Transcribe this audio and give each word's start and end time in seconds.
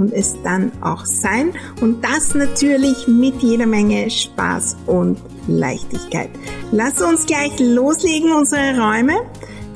und 0.00 0.12
es 0.14 0.34
dann 0.42 0.72
auch 0.80 1.04
sein. 1.04 1.52
Und 1.80 2.02
das 2.02 2.34
natürlich 2.34 3.06
mit 3.06 3.42
jeder 3.42 3.66
Menge 3.66 4.10
Spaß 4.10 4.76
und 4.86 5.18
Leichtigkeit. 5.46 6.30
Lass 6.72 7.00
uns 7.02 7.26
gleich 7.26 7.52
loslegen, 7.60 8.32
unsere 8.32 8.80
Räume, 8.80 9.20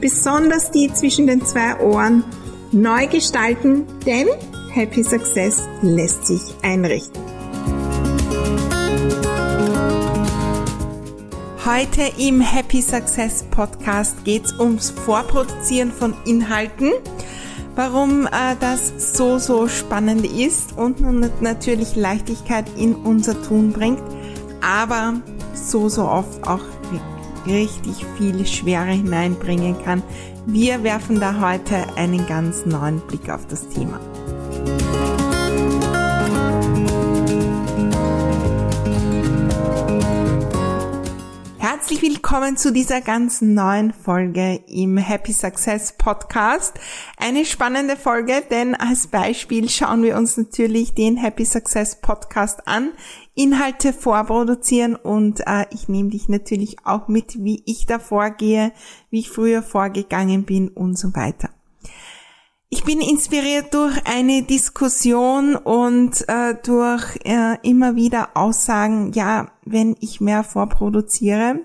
besonders 0.01 0.71
die 0.71 0.93
zwischen 0.93 1.27
den 1.27 1.45
zwei 1.45 1.79
Ohren, 1.81 2.25
neu 2.73 3.07
gestalten, 3.07 3.85
denn 4.07 4.29
Happy 4.73 5.05
Success 5.05 5.63
lässt 5.83 6.27
sich 6.27 6.41
einrichten. 6.63 7.23
Heute 11.65 12.03
im 12.19 12.41
Happy 12.41 12.83
Success 12.83 13.45
Podcast 13.51 14.25
geht 14.25 14.45
es 14.45 14.59
ums 14.59 14.91
Vorproduzieren 14.91 15.93
von 15.93 16.15
Inhalten 16.27 16.93
warum 17.75 18.27
äh, 18.27 18.57
das 18.61 19.15
so, 19.17 19.39
so 19.39 19.69
spannend 19.69 20.25
ist 20.25 20.77
und 20.77 21.01
natürlich 21.41 21.97
Leichtigkeit 21.97 22.67
in 22.77 22.95
unser 22.95 23.41
Tun 23.43 23.73
bringt, 23.73 24.03
aber 24.61 25.15
so, 25.55 25.89
so 25.89 26.05
oft 26.05 26.47
auch 26.47 26.61
richtig 27.47 28.07
viel 28.17 28.47
Schwere 28.47 28.93
hineinbringen 28.93 29.77
kann. 29.85 30.03
Wir 30.47 30.83
werfen 30.83 31.21
da 31.21 31.41
heute 31.41 31.77
einen 31.97 32.27
ganz 32.27 32.67
neuen 32.67 33.01
Blick 33.01 33.31
auf 33.31 33.47
das 33.47 33.69
Thema. 33.69 33.99
Herzlich 41.85 42.15
willkommen 42.15 42.57
zu 42.57 42.73
dieser 42.73 43.03
ganz 43.03 43.43
neuen 43.43 43.93
Folge 43.93 44.59
im 44.69 44.97
Happy 44.97 45.35
Success 45.35 45.93
Podcast. 45.99 46.73
Eine 47.19 47.45
spannende 47.45 47.97
Folge, 47.97 48.43
denn 48.51 48.75
als 48.75 49.09
Beispiel 49.09 49.69
schauen 49.69 50.03
wir 50.03 50.17
uns 50.17 50.39
natürlich 50.39 50.95
den 50.95 51.19
Happy 51.19 51.45
Success 51.45 52.01
Podcast 52.01 52.67
an, 52.67 52.93
Inhalte 53.35 53.93
vorproduzieren 53.93 54.97
und 54.97 55.41
äh, 55.41 55.67
ich 55.73 55.91
nehme 55.91 56.09
dich 56.09 56.31
natürlich 56.31 56.79
auch 56.87 57.09
mit, 57.09 57.45
wie 57.45 57.63
ich 57.67 57.85
da 57.85 57.99
vorgehe, 57.99 58.73
wie 59.11 59.19
ich 59.21 59.29
früher 59.29 59.63
vorgegangen 59.63 60.45
bin 60.45 60.69
und 60.69 60.99
so 60.99 61.15
weiter. 61.15 61.51
Ich 62.71 62.83
bin 62.83 63.03
inspiriert 63.03 63.75
durch 63.75 63.95
eine 64.07 64.43
Diskussion 64.43 65.55
und 65.55 66.27
äh, 66.29 66.57
durch 66.65 67.19
äh, 67.25 67.59
immer 67.63 67.95
wieder 67.95 68.31
Aussagen, 68.35 69.13
ja, 69.13 69.53
wenn 69.65 69.97
ich 70.01 70.23
mehr 70.23 70.43
vorproduziere, 70.43 71.61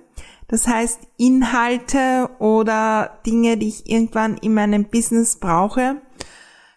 das 0.49 0.67
heißt 0.67 0.99
Inhalte 1.17 2.29
oder 2.39 3.19
Dinge, 3.25 3.57
die 3.57 3.69
ich 3.69 3.89
irgendwann 3.89 4.37
in 4.37 4.53
meinem 4.53 4.85
Business 4.85 5.37
brauche, 5.37 6.01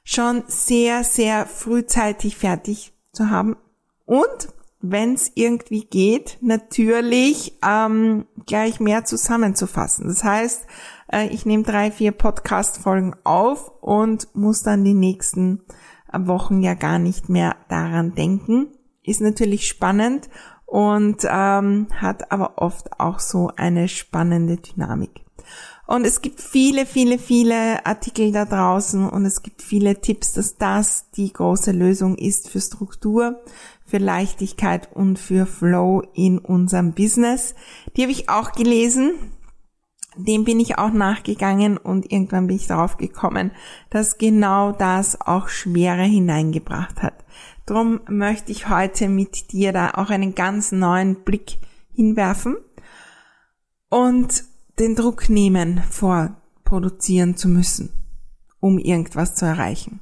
schon 0.05 0.45
sehr, 0.47 1.05
sehr 1.05 1.47
frühzeitig 1.47 2.37
fertig 2.37 2.93
zu 3.13 3.31
haben 3.31 3.57
und 4.05 4.49
wenn 4.83 5.15
es 5.15 5.31
irgendwie 5.37 5.85
geht, 5.85 6.39
natürlich 6.41 7.57
ähm, 7.65 8.27
gleich 8.47 8.81
mehr 8.81 9.05
zusammenzufassen. 9.05 10.09
Das 10.09 10.25
heißt, 10.25 10.67
äh, 11.13 11.29
ich 11.29 11.47
nehme 11.47 11.63
drei, 11.63 11.93
vier 11.93 12.11
Podcast-Folgen 12.11 13.15
auf 13.23 13.71
und 13.81 14.35
muss 14.35 14.65
dann 14.65 14.83
die 14.85 14.95
nächsten 14.95 15.63
Wochen 16.13 16.63
ja 16.63 16.75
gar 16.75 16.99
nicht 16.99 17.29
mehr 17.29 17.57
daran 17.69 18.15
denken. 18.15 18.73
Ist 19.05 19.21
natürlich 19.21 19.67
spannend 19.67 20.29
und 20.73 21.27
ähm, 21.29 21.89
hat 21.95 22.33
aber 22.33 22.55
oft 22.57 22.99
auch 22.99 23.21
so 23.21 23.51
eine 23.57 23.89
spannende 23.89 24.57
Dynamik. 24.57 25.21
Und 25.87 26.07
es 26.07 26.23
gibt 26.23 26.41
viele, 26.41 26.87
viele, 26.87 27.19
viele 27.19 27.85
Artikel 27.85 28.33
da 28.33 28.47
draußen 28.47 29.07
und 29.07 29.27
es 29.27 29.43
gibt 29.43 29.61
viele 29.61 30.01
Tipps, 30.01 30.33
dass 30.33 30.57
das 30.57 31.11
die 31.11 31.31
große 31.31 31.73
Lösung 31.73 32.17
ist 32.17 32.49
für 32.49 32.63
Struktur, 32.63 33.43
für 33.85 33.99
Leichtigkeit 33.99 34.89
und 34.95 35.19
für 35.19 35.45
Flow 35.45 36.05
in 36.15 36.39
unserem 36.39 36.93
Business. 36.93 37.55
Die 37.95 38.03
habe 38.03 38.13
ich 38.13 38.31
auch 38.31 38.53
gelesen 38.53 39.13
dem 40.17 40.45
bin 40.45 40.61
ich 40.61 40.79
auch 40.79 40.93
nachgegangen 40.93 41.79
und 41.79 42.13
irgendwann 42.13 42.47
bin 42.47 42.57
ich 42.57 42.67
darauf 42.67 42.99
gekommen, 42.99 43.51
dass 43.89 44.19
genau 44.19 44.73
das 44.73 45.19
auch 45.21 45.49
Schwere 45.49 46.03
hineingebracht 46.03 47.03
hat. 47.03 47.15
Drum 47.73 48.03
möchte 48.07 48.53
ich 48.53 48.69
heute 48.69 49.09
mit 49.09 49.51
dir 49.51 49.73
da 49.73 49.93
auch 49.93 50.11
einen 50.11 50.35
ganz 50.35 50.73
neuen 50.73 51.25
Blick 51.25 51.57
hinwerfen 51.95 52.59
und 53.89 54.45
den 54.79 54.95
Druck 54.95 55.31
nehmen, 55.31 55.83
vorproduzieren 55.89 57.35
zu 57.35 57.49
müssen, 57.49 57.89
um 58.61 58.79
irgendwas 58.79 59.37
zu 59.37 59.47
erreichen. 59.47 60.01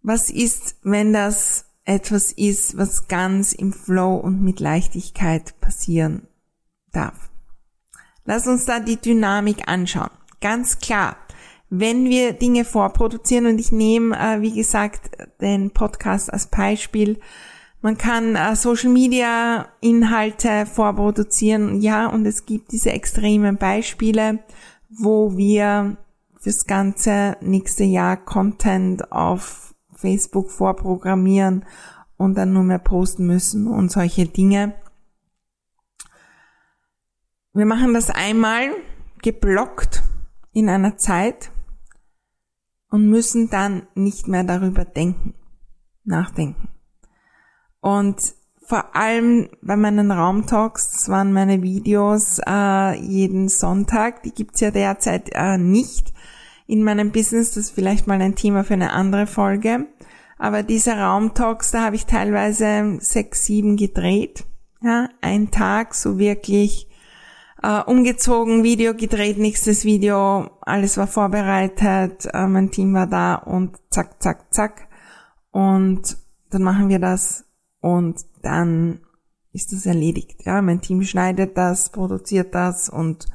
Was 0.00 0.30
ist, 0.30 0.76
wenn 0.82 1.12
das 1.12 1.66
etwas 1.84 2.32
ist, 2.32 2.78
was 2.78 3.06
ganz 3.06 3.52
im 3.52 3.74
Flow 3.74 4.16
und 4.16 4.40
mit 4.40 4.60
Leichtigkeit 4.60 5.60
passieren 5.60 6.26
darf? 6.92 7.28
Lass 8.24 8.46
uns 8.46 8.64
da 8.64 8.80
die 8.80 8.96
Dynamik 8.96 9.68
anschauen. 9.68 10.10
Ganz 10.40 10.78
klar, 10.78 11.18
wenn 11.74 12.04
wir 12.04 12.34
Dinge 12.34 12.66
vorproduzieren 12.66 13.46
und 13.46 13.58
ich 13.58 13.72
nehme, 13.72 14.14
äh, 14.14 14.42
wie 14.42 14.52
gesagt, 14.52 15.10
den 15.40 15.70
Podcast 15.70 16.30
als 16.30 16.46
Beispiel, 16.48 17.18
man 17.80 17.96
kann 17.96 18.36
äh, 18.36 18.54
Social 18.56 18.90
Media 18.90 19.68
Inhalte 19.80 20.66
vorproduzieren, 20.66 21.80
ja, 21.80 22.08
und 22.08 22.26
es 22.26 22.44
gibt 22.44 22.72
diese 22.72 22.90
extremen 22.90 23.56
Beispiele, 23.56 24.40
wo 24.90 25.34
wir 25.38 25.96
fürs 26.38 26.66
ganze 26.66 27.38
nächste 27.40 27.84
Jahr 27.84 28.18
Content 28.18 29.10
auf 29.10 29.74
Facebook 29.94 30.50
vorprogrammieren 30.50 31.64
und 32.18 32.36
dann 32.36 32.52
nur 32.52 32.64
mehr 32.64 32.80
posten 32.80 33.26
müssen 33.26 33.66
und 33.66 33.90
solche 33.90 34.26
Dinge. 34.26 34.74
Wir 37.54 37.64
machen 37.64 37.94
das 37.94 38.10
einmal 38.10 38.72
geblockt 39.22 40.02
in 40.52 40.68
einer 40.68 40.98
Zeit 40.98 41.50
und 42.92 43.08
müssen 43.08 43.48
dann 43.48 43.86
nicht 43.94 44.28
mehr 44.28 44.44
darüber 44.44 44.84
denken, 44.84 45.34
nachdenken. 46.04 46.68
Und 47.80 48.34
vor 48.64 48.94
allem 48.94 49.48
bei 49.62 49.76
meinen 49.76 50.12
Raumtalks, 50.12 50.92
das 50.92 51.08
waren 51.08 51.32
meine 51.32 51.62
Videos 51.62 52.38
äh, 52.46 52.94
jeden 53.00 53.48
Sonntag, 53.48 54.22
die 54.22 54.30
gibt's 54.30 54.60
ja 54.60 54.70
derzeit 54.70 55.30
äh, 55.32 55.56
nicht 55.56 56.12
in 56.66 56.84
meinem 56.84 57.12
Business, 57.12 57.52
das 57.52 57.64
ist 57.64 57.70
vielleicht 57.70 58.06
mal 58.06 58.20
ein 58.20 58.34
Thema 58.34 58.62
für 58.62 58.74
eine 58.74 58.92
andere 58.92 59.26
Folge. 59.26 59.88
Aber 60.38 60.62
diese 60.62 60.92
Raumtalks, 60.92 61.70
da 61.70 61.84
habe 61.84 61.96
ich 61.96 62.04
teilweise 62.04 62.98
sechs, 63.00 63.46
sieben 63.46 63.76
gedreht. 63.76 64.44
Ja, 64.82 65.08
ein 65.22 65.50
Tag 65.50 65.94
so 65.94 66.18
wirklich 66.18 66.88
äh, 67.62 67.80
umgezogen, 67.82 68.64
Video 68.64 68.94
gedreht, 68.94 69.38
nächstes 69.38 69.84
Video, 69.84 70.50
alles 70.60 70.96
war 70.96 71.06
vorbereitet, 71.06 72.28
äh, 72.32 72.46
mein 72.46 72.70
Team 72.70 72.94
war 72.94 73.06
da 73.06 73.34
und 73.34 73.78
zack, 73.90 74.22
zack, 74.22 74.52
zack. 74.52 74.88
Und 75.50 76.16
dann 76.50 76.62
machen 76.62 76.88
wir 76.88 76.98
das 76.98 77.44
und 77.80 78.20
dann 78.42 79.00
ist 79.52 79.72
das 79.72 79.86
erledigt. 79.86 80.44
Ja, 80.44 80.62
mein 80.62 80.80
Team 80.80 81.02
schneidet 81.02 81.56
das, 81.56 81.90
produziert 81.90 82.54
das 82.54 82.88
und 82.88 83.26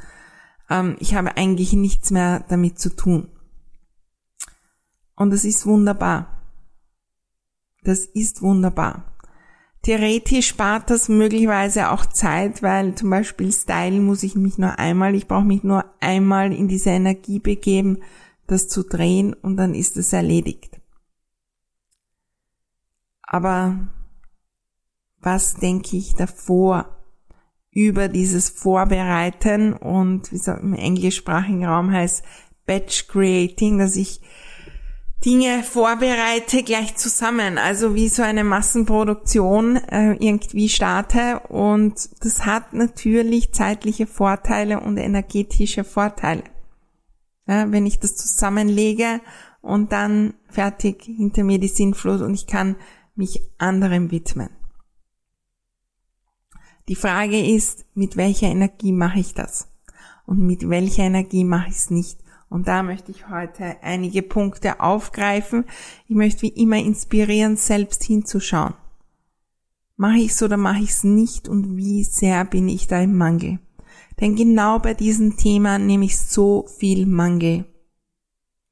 ähm, 0.69 0.97
ich 0.99 1.15
habe 1.15 1.37
eigentlich 1.37 1.73
nichts 1.73 2.11
mehr 2.11 2.43
damit 2.49 2.79
zu 2.79 2.95
tun. 2.95 3.29
Und 5.15 5.31
das 5.31 5.45
ist 5.45 5.65
wunderbar. 5.65 6.43
Das 7.83 7.99
ist 8.05 8.41
wunderbar. 8.41 9.16
Theoretisch 9.87 10.49
spart 10.49 10.89
das 10.89 11.07
möglicherweise 11.07 11.91
auch 11.91 12.05
Zeit, 12.05 12.61
weil 12.61 12.95
zum 12.95 13.09
Beispiel 13.09 13.53
Style 13.53 14.01
muss 14.01 14.21
ich 14.21 14.35
mich 14.35 14.57
nur 14.57 14.77
einmal, 14.79 15.15
ich 15.15 15.29
brauche 15.29 15.45
mich 15.45 15.63
nur 15.63 15.85
einmal 16.01 16.51
in 16.51 16.67
diese 16.67 16.89
Energie 16.89 17.39
begeben, 17.39 17.99
das 18.47 18.67
zu 18.67 18.83
drehen 18.83 19.33
und 19.33 19.55
dann 19.55 19.73
ist 19.73 19.95
es 19.95 20.11
erledigt. 20.11 20.81
Aber 23.21 23.87
was 25.21 25.55
denke 25.55 25.95
ich 25.95 26.15
davor 26.15 26.97
über 27.71 28.09
dieses 28.09 28.49
Vorbereiten 28.49 29.71
und 29.71 30.33
wie 30.33 30.35
es 30.35 30.47
im 30.47 30.73
englischsprachigen 30.73 31.65
Raum 31.65 31.93
heißt, 31.93 32.25
Batch 32.65 33.07
Creating, 33.07 33.77
dass 33.77 33.95
ich 33.95 34.19
Dinge 35.25 35.63
vorbereite 35.63 36.61
gleich 36.61 36.95
zusammen, 36.95 37.57
also 37.57 37.95
wie 37.95 38.07
so 38.07 38.21
eine 38.21 38.43
Massenproduktion 38.43 39.77
äh, 39.77 40.13
irgendwie 40.13 40.69
starte 40.69 41.39
und 41.49 42.09
das 42.23 42.45
hat 42.45 42.73
natürlich 42.73 43.51
zeitliche 43.51 44.05
Vorteile 44.05 44.79
und 44.79 44.97
energetische 44.97 45.83
Vorteile. 45.83 46.43
Ja, 47.47 47.71
wenn 47.71 47.85
ich 47.85 47.99
das 47.99 48.15
zusammenlege 48.15 49.21
und 49.61 49.91
dann 49.91 50.35
fertig 50.49 51.03
hinter 51.03 51.43
mir 51.43 51.59
die 51.59 51.67
Sinnflut 51.67 52.21
und 52.21 52.33
ich 52.35 52.45
kann 52.45 52.75
mich 53.15 53.41
anderem 53.57 54.11
widmen. 54.11 54.49
Die 56.87 56.95
Frage 56.95 57.45
ist, 57.45 57.85
mit 57.95 58.17
welcher 58.17 58.47
Energie 58.47 58.91
mache 58.91 59.19
ich 59.19 59.33
das? 59.33 59.67
Und 60.25 60.45
mit 60.45 60.69
welcher 60.69 61.03
Energie 61.03 61.43
mache 61.43 61.69
ich 61.69 61.75
es 61.75 61.89
nicht? 61.89 62.19
Und 62.49 62.67
da 62.67 62.81
möchte 62.81 63.11
ich 63.11 63.29
heute 63.29 63.77
einige 63.81 64.21
Punkte 64.21 64.79
aufgreifen. 64.79 65.65
Ich 66.07 66.15
möchte 66.15 66.43
wie 66.43 66.49
immer 66.49 66.77
inspirieren, 66.77 67.57
selbst 67.57 68.03
hinzuschauen. 68.03 68.73
Mache 69.97 70.19
ich 70.19 70.31
es 70.31 70.43
oder 70.43 70.57
mache 70.57 70.83
ich 70.83 70.91
es 70.91 71.03
nicht 71.03 71.49
und 71.49 71.75
wie 71.75 72.03
sehr 72.03 72.45
bin 72.45 72.69
ich 72.69 72.87
da 72.87 73.01
im 73.01 73.17
Mangel? 73.17 73.59
Denn 74.19 74.35
genau 74.35 74.79
bei 74.79 74.93
diesem 74.93 75.37
Thema 75.37 75.77
nehme 75.77 76.05
ich 76.05 76.19
so 76.19 76.67
viel 76.77 77.05
Mangel 77.05 77.65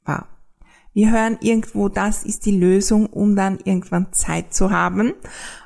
wahr. 0.04 0.28
Wir 0.94 1.12
hören 1.12 1.38
irgendwo, 1.42 1.90
das 1.90 2.24
ist 2.24 2.46
die 2.46 2.58
Lösung, 2.58 3.08
um 3.08 3.36
dann 3.36 3.60
irgendwann 3.64 4.14
Zeit 4.14 4.54
zu 4.54 4.72
haben. 4.72 5.14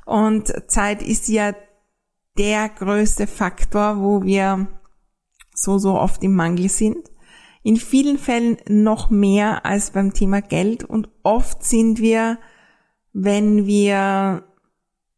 Und 0.06 0.52
Zeit 0.72 1.04
ist 1.04 1.28
ja 1.28 1.54
der 2.38 2.70
größte 2.70 3.28
Faktor, 3.28 4.02
wo 4.02 4.24
wir 4.24 4.68
so, 5.54 5.78
so 5.78 6.00
oft 6.00 6.24
im 6.24 6.36
Mangel 6.36 6.70
sind 6.70 7.10
in 7.64 7.76
vielen 7.78 8.18
Fällen 8.18 8.58
noch 8.68 9.10
mehr 9.10 9.66
als 9.66 9.92
beim 9.92 10.14
Thema 10.14 10.42
Geld 10.42 10.84
und 10.84 11.10
oft 11.24 11.64
sind 11.64 12.00
wir, 12.00 12.40
wenn 13.14 13.66
wir 13.66 14.44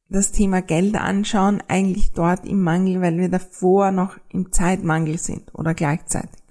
das 0.10 0.32
Thema 0.32 0.62
Geld 0.62 0.96
anschauen, 0.96 1.64
eigentlich 1.68 2.12
dort 2.12 2.46
im 2.46 2.62
Mangel, 2.62 3.02
weil 3.02 3.18
wir 3.18 3.30
davor 3.30 3.92
noch 3.92 4.18
im 4.30 4.52
Zeitmangel 4.52 5.18
sind 5.18 5.54
oder 5.56 5.74
gleichzeitig. 5.74 6.42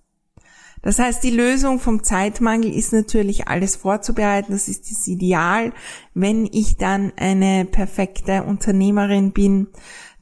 Das 0.83 0.99
heißt, 0.99 1.23
die 1.23 1.31
Lösung 1.31 1.79
vom 1.79 2.03
Zeitmangel 2.03 2.73
ist 2.73 2.95
natürlich 2.95 3.49
alles 3.49 3.77
vorzubereiten. 3.77 4.53
Das 4.53 4.67
ist 4.67 4.91
das 4.91 5.07
Ideal. 5.09 5.75
Wenn 6.15 6.47
ich 6.51 6.79
dann 6.79 7.13
eine 7.17 7.67
perfekte 7.67 8.45
Unternehmerin 8.45 9.33
bin, 9.33 9.69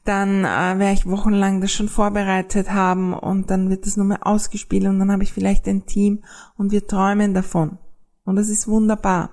dann 0.03 0.45
äh, 0.45 0.79
werde 0.79 0.93
ich 0.93 1.05
wochenlang 1.05 1.61
das 1.61 1.71
schon 1.71 1.89
vorbereitet 1.89 2.71
haben 2.71 3.13
und 3.13 3.49
dann 3.49 3.69
wird 3.69 3.85
das 3.85 3.97
nochmal 3.97 4.19
ausgespielt 4.21 4.85
und 4.85 4.99
dann 4.99 5.11
habe 5.11 5.23
ich 5.23 5.33
vielleicht 5.33 5.67
ein 5.67 5.85
Team 5.85 6.23
und 6.55 6.71
wir 6.71 6.87
träumen 6.87 7.33
davon. 7.33 7.77
Und 8.23 8.35
das 8.35 8.49
ist 8.49 8.67
wunderbar. 8.67 9.31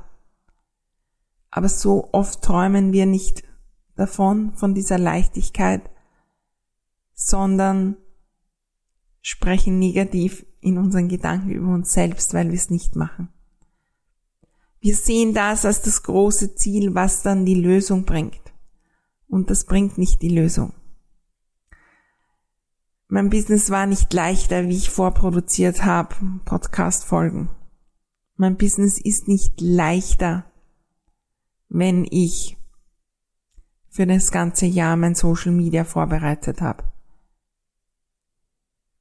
Aber 1.50 1.68
so 1.68 2.08
oft 2.12 2.42
träumen 2.42 2.92
wir 2.92 3.06
nicht 3.06 3.44
davon, 3.94 4.52
von 4.54 4.74
dieser 4.74 4.98
Leichtigkeit, 4.98 5.82
sondern 7.14 7.96
sprechen 9.22 9.78
negativ 9.78 10.44
in 10.60 10.78
unseren 10.78 11.08
Gedanken 11.08 11.50
über 11.50 11.72
uns 11.72 11.92
selbst, 11.92 12.34
weil 12.34 12.48
wir 12.48 12.56
es 12.56 12.70
nicht 12.70 12.96
machen. 12.96 13.28
Wir 14.80 14.94
sehen 14.94 15.32
das 15.34 15.64
als 15.64 15.82
das 15.82 16.02
große 16.02 16.54
Ziel, 16.54 16.94
was 16.94 17.22
dann 17.22 17.46
die 17.46 17.54
Lösung 17.54 18.04
bringt 18.04 18.45
und 19.28 19.50
das 19.50 19.64
bringt 19.64 19.98
nicht 19.98 20.22
die 20.22 20.28
Lösung. 20.28 20.72
Mein 23.08 23.30
Business 23.30 23.70
war 23.70 23.86
nicht 23.86 24.12
leichter, 24.12 24.68
wie 24.68 24.76
ich 24.76 24.90
vorproduziert 24.90 25.84
habe, 25.84 26.16
Podcast-Folgen. 26.44 27.50
Mein 28.36 28.56
Business 28.56 29.00
ist 29.00 29.28
nicht 29.28 29.60
leichter, 29.60 30.44
wenn 31.68 32.04
ich 32.10 32.56
für 33.88 34.06
das 34.06 34.30
ganze 34.30 34.66
Jahr 34.66 34.96
mein 34.96 35.14
Social 35.14 35.52
Media 35.52 35.84
vorbereitet 35.84 36.60
habe. 36.60 36.84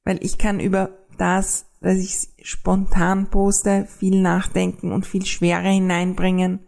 Weil 0.04 0.24
ich 0.24 0.38
kann 0.38 0.60
über 0.60 0.96
das, 1.18 1.66
dass 1.80 1.98
ich 1.98 2.28
spontan 2.42 3.28
poste, 3.28 3.86
viel 3.86 4.22
nachdenken 4.22 4.92
und 4.92 5.04
viel 5.04 5.26
Schwere 5.26 5.68
hineinbringen 5.68 6.60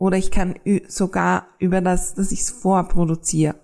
oder 0.00 0.16
ich 0.16 0.30
kann 0.30 0.54
sogar 0.88 1.46
über 1.58 1.82
das, 1.82 2.14
dass 2.14 2.32
ich 2.32 2.40
es 2.40 2.50
vorproduziere, 2.50 3.60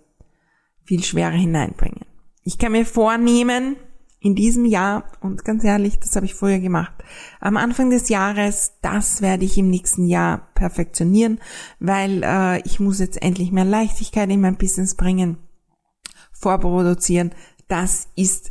viel 0.84 1.02
schwerer 1.02 1.30
hineinbringen. 1.30 2.02
Ich 2.44 2.58
kann 2.58 2.72
mir 2.72 2.84
vornehmen, 2.84 3.76
in 4.20 4.34
diesem 4.34 4.66
Jahr, 4.66 5.04
und 5.20 5.44
ganz 5.46 5.64
ehrlich, 5.64 5.98
das 5.98 6.14
habe 6.14 6.26
ich 6.26 6.34
vorher 6.34 6.60
gemacht, 6.60 6.92
am 7.40 7.56
Anfang 7.56 7.88
des 7.88 8.10
Jahres, 8.10 8.74
das 8.82 9.22
werde 9.22 9.46
ich 9.46 9.56
im 9.56 9.70
nächsten 9.70 10.06
Jahr 10.06 10.48
perfektionieren, 10.54 11.40
weil 11.80 12.22
äh, 12.22 12.60
ich 12.66 12.80
muss 12.80 12.98
jetzt 12.98 13.22
endlich 13.22 13.50
mehr 13.50 13.64
Leichtigkeit 13.64 14.30
in 14.30 14.42
mein 14.42 14.58
Business 14.58 14.94
bringen, 14.94 15.38
vorproduzieren. 16.32 17.30
Das 17.66 18.08
ist 18.14 18.50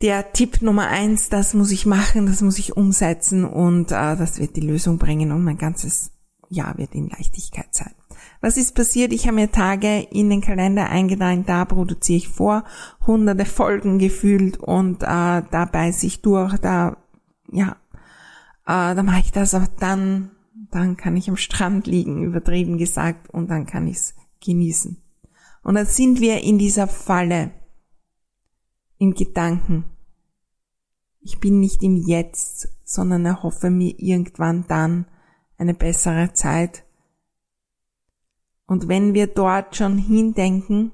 der 0.00 0.32
Tipp 0.32 0.62
Nummer 0.62 0.88
eins, 0.88 1.28
das 1.28 1.52
muss 1.52 1.70
ich 1.72 1.84
machen, 1.84 2.26
das 2.26 2.40
muss 2.40 2.58
ich 2.58 2.74
umsetzen 2.74 3.44
und 3.44 3.92
äh, 3.92 4.16
das 4.16 4.38
wird 4.38 4.56
die 4.56 4.62
Lösung 4.62 4.96
bringen 4.96 5.30
und 5.30 5.44
mein 5.44 5.58
ganzes 5.58 6.13
Jahr 6.48 6.76
wird 6.78 6.94
in 6.94 7.08
Leichtigkeit 7.08 7.74
sein. 7.74 7.94
Was 8.40 8.56
ist 8.56 8.74
passiert? 8.74 9.12
Ich 9.12 9.26
habe 9.26 9.36
mir 9.36 9.50
Tage 9.50 10.00
in 10.10 10.30
den 10.30 10.40
Kalender 10.40 10.88
eingetragen, 10.88 11.44
da 11.46 11.64
produziere 11.64 12.18
ich 12.18 12.28
vor, 12.28 12.64
hunderte 13.06 13.44
Folgen 13.44 13.98
gefühlt 13.98 14.58
und 14.58 15.02
äh, 15.02 15.06
da 15.06 15.68
beiße 15.70 16.06
ich 16.06 16.22
durch, 16.22 16.58
da, 16.58 16.96
ja, 17.50 17.76
äh, 18.66 18.94
da 18.94 19.02
mache 19.02 19.20
ich 19.20 19.32
das, 19.32 19.54
aber 19.54 19.68
dann, 19.78 20.30
dann 20.70 20.96
kann 20.96 21.16
ich 21.16 21.28
am 21.28 21.36
Strand 21.36 21.86
liegen, 21.86 22.22
übertrieben 22.22 22.78
gesagt, 22.78 23.30
und 23.30 23.50
dann 23.50 23.66
kann 23.66 23.86
ich 23.86 23.96
es 23.96 24.14
genießen. 24.44 25.00
Und 25.62 25.74
dann 25.76 25.86
sind 25.86 26.20
wir 26.20 26.42
in 26.42 26.58
dieser 26.58 26.86
Falle, 26.86 27.50
im 28.98 29.14
Gedanken. 29.14 29.84
Ich 31.20 31.40
bin 31.40 31.60
nicht 31.60 31.82
im 31.82 31.96
Jetzt, 31.96 32.68
sondern 32.84 33.24
erhoffe 33.24 33.70
mir 33.70 33.94
irgendwann 33.98 34.66
dann 34.68 35.06
eine 35.56 35.74
bessere 35.74 36.32
Zeit. 36.32 36.84
Und 38.66 38.88
wenn 38.88 39.14
wir 39.14 39.26
dort 39.26 39.76
schon 39.76 39.98
hindenken, 39.98 40.92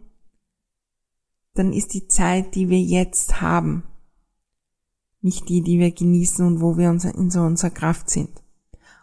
dann 1.55 1.73
ist 1.73 1.95
die 1.95 2.09
Zeit, 2.09 2.55
die 2.55 2.69
wir 2.69 2.81
jetzt 2.81 3.41
haben, 3.41 3.85
nicht 5.21 5.49
die, 5.49 5.63
die 5.63 5.79
wir 5.79 5.93
genießen 5.93 6.47
und 6.47 6.61
wo 6.61 6.79
wir 6.79 6.91
in 6.91 7.31
so 7.31 7.41
unserer 7.41 7.71
Kraft 7.71 8.09
sind. 8.11 8.40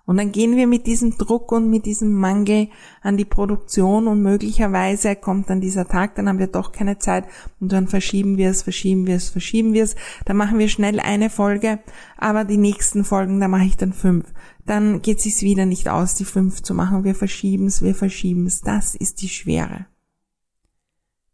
Und 0.07 0.15
dann 0.15 0.31
gehen 0.31 0.55
wir 0.55 0.67
mit 0.67 0.87
diesem 0.87 1.17
Druck 1.17 1.51
und 1.51 1.69
mit 1.69 1.85
diesem 1.85 2.13
Mangel 2.13 2.69
an 3.01 3.17
die 3.17 3.25
Produktion 3.25 4.07
und 4.07 4.21
möglicherweise 4.21 5.17
kommt 5.17 5.49
dann 5.49 5.59
dieser 5.59 5.85
Tag, 5.85 6.15
dann 6.15 6.29
haben 6.29 6.39
wir 6.39 6.47
doch 6.47 6.71
keine 6.71 6.97
Zeit 6.97 7.25
und 7.59 7.73
dann 7.73 7.89
verschieben 7.89 8.37
wir 8.37 8.49
es, 8.49 8.63
verschieben 8.63 9.05
wir 9.05 9.17
es, 9.17 9.27
verschieben 9.27 9.73
wir 9.73 9.83
es. 9.83 9.97
Dann 10.23 10.37
machen 10.37 10.59
wir 10.59 10.69
schnell 10.69 11.01
eine 11.01 11.29
Folge, 11.29 11.79
aber 12.15 12.45
die 12.45 12.55
nächsten 12.55 13.03
Folgen, 13.03 13.41
da 13.41 13.49
mache 13.49 13.65
ich 13.65 13.75
dann 13.75 13.91
fünf. 13.91 14.33
Dann 14.65 15.01
geht 15.01 15.17
es 15.17 15.25
sich 15.25 15.41
wieder 15.41 15.65
nicht 15.65 15.89
aus, 15.89 16.15
die 16.15 16.23
fünf 16.23 16.63
zu 16.63 16.73
machen. 16.73 17.03
Wir 17.03 17.13
verschieben 17.13 17.67
es, 17.67 17.81
wir 17.81 17.93
verschieben 17.93 18.45
es. 18.45 18.61
Das 18.61 18.95
ist 18.95 19.21
die 19.21 19.29
Schwere. 19.29 19.87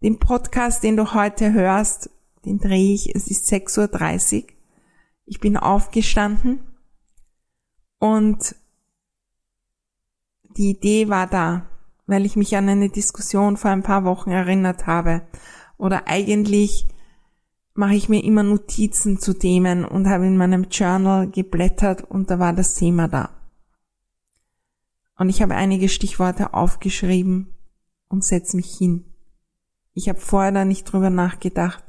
Den 0.01 0.17
Podcast, 0.17 0.83
den 0.83 0.97
du 0.97 1.13
heute 1.13 1.53
hörst, 1.53 2.09
den 2.43 2.57
drehe 2.57 2.95
ich, 2.95 3.15
es 3.15 3.27
ist 3.27 3.53
6.30 3.53 4.35
Uhr. 4.35 4.43
Ich 5.25 5.39
bin 5.39 5.57
aufgestanden 5.57 6.61
und 7.99 8.55
die 10.57 10.71
Idee 10.71 11.09
war 11.09 11.27
da, 11.27 11.69
weil 12.07 12.25
ich 12.25 12.35
mich 12.35 12.55
an 12.55 12.69
eine 12.69 12.89
Diskussion 12.89 13.57
vor 13.57 13.71
ein 13.71 13.83
paar 13.83 14.03
Wochen 14.03 14.31
erinnert 14.31 14.87
habe. 14.87 15.21
Oder 15.77 16.07
eigentlich 16.07 16.87
mache 17.73 17.95
ich 17.95 18.09
mir 18.09 18.23
immer 18.23 18.43
Notizen 18.43 19.19
zu 19.19 19.33
Themen 19.33 19.83
und 19.85 20.07
habe 20.07 20.27
in 20.27 20.37
meinem 20.37 20.65
Journal 20.69 21.29
geblättert 21.29 22.03
und 22.03 22.29
da 22.29 22.39
war 22.39 22.53
das 22.53 22.75
Thema 22.75 23.07
da. 23.07 23.29
Und 25.17 25.29
ich 25.29 25.41
habe 25.41 25.55
einige 25.55 25.89
Stichworte 25.89 26.53
aufgeschrieben 26.53 27.53
und 28.09 28.23
setze 28.23 28.55
mich 28.55 28.75
hin. 28.77 29.05
Ich 29.93 30.09
habe 30.09 30.19
vorher 30.19 30.51
da 30.51 30.65
nicht 30.65 30.85
drüber 30.85 31.09
nachgedacht. 31.09 31.83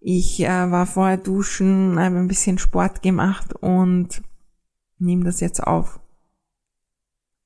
Ich 0.00 0.40
äh, 0.40 0.70
war 0.70 0.86
vorher 0.86 1.18
duschen, 1.18 1.98
habe 1.98 2.16
ein 2.16 2.28
bisschen 2.28 2.58
Sport 2.58 3.02
gemacht 3.02 3.54
und 3.60 4.22
nehme 4.98 5.24
das 5.24 5.40
jetzt 5.40 5.62
auf. 5.62 6.00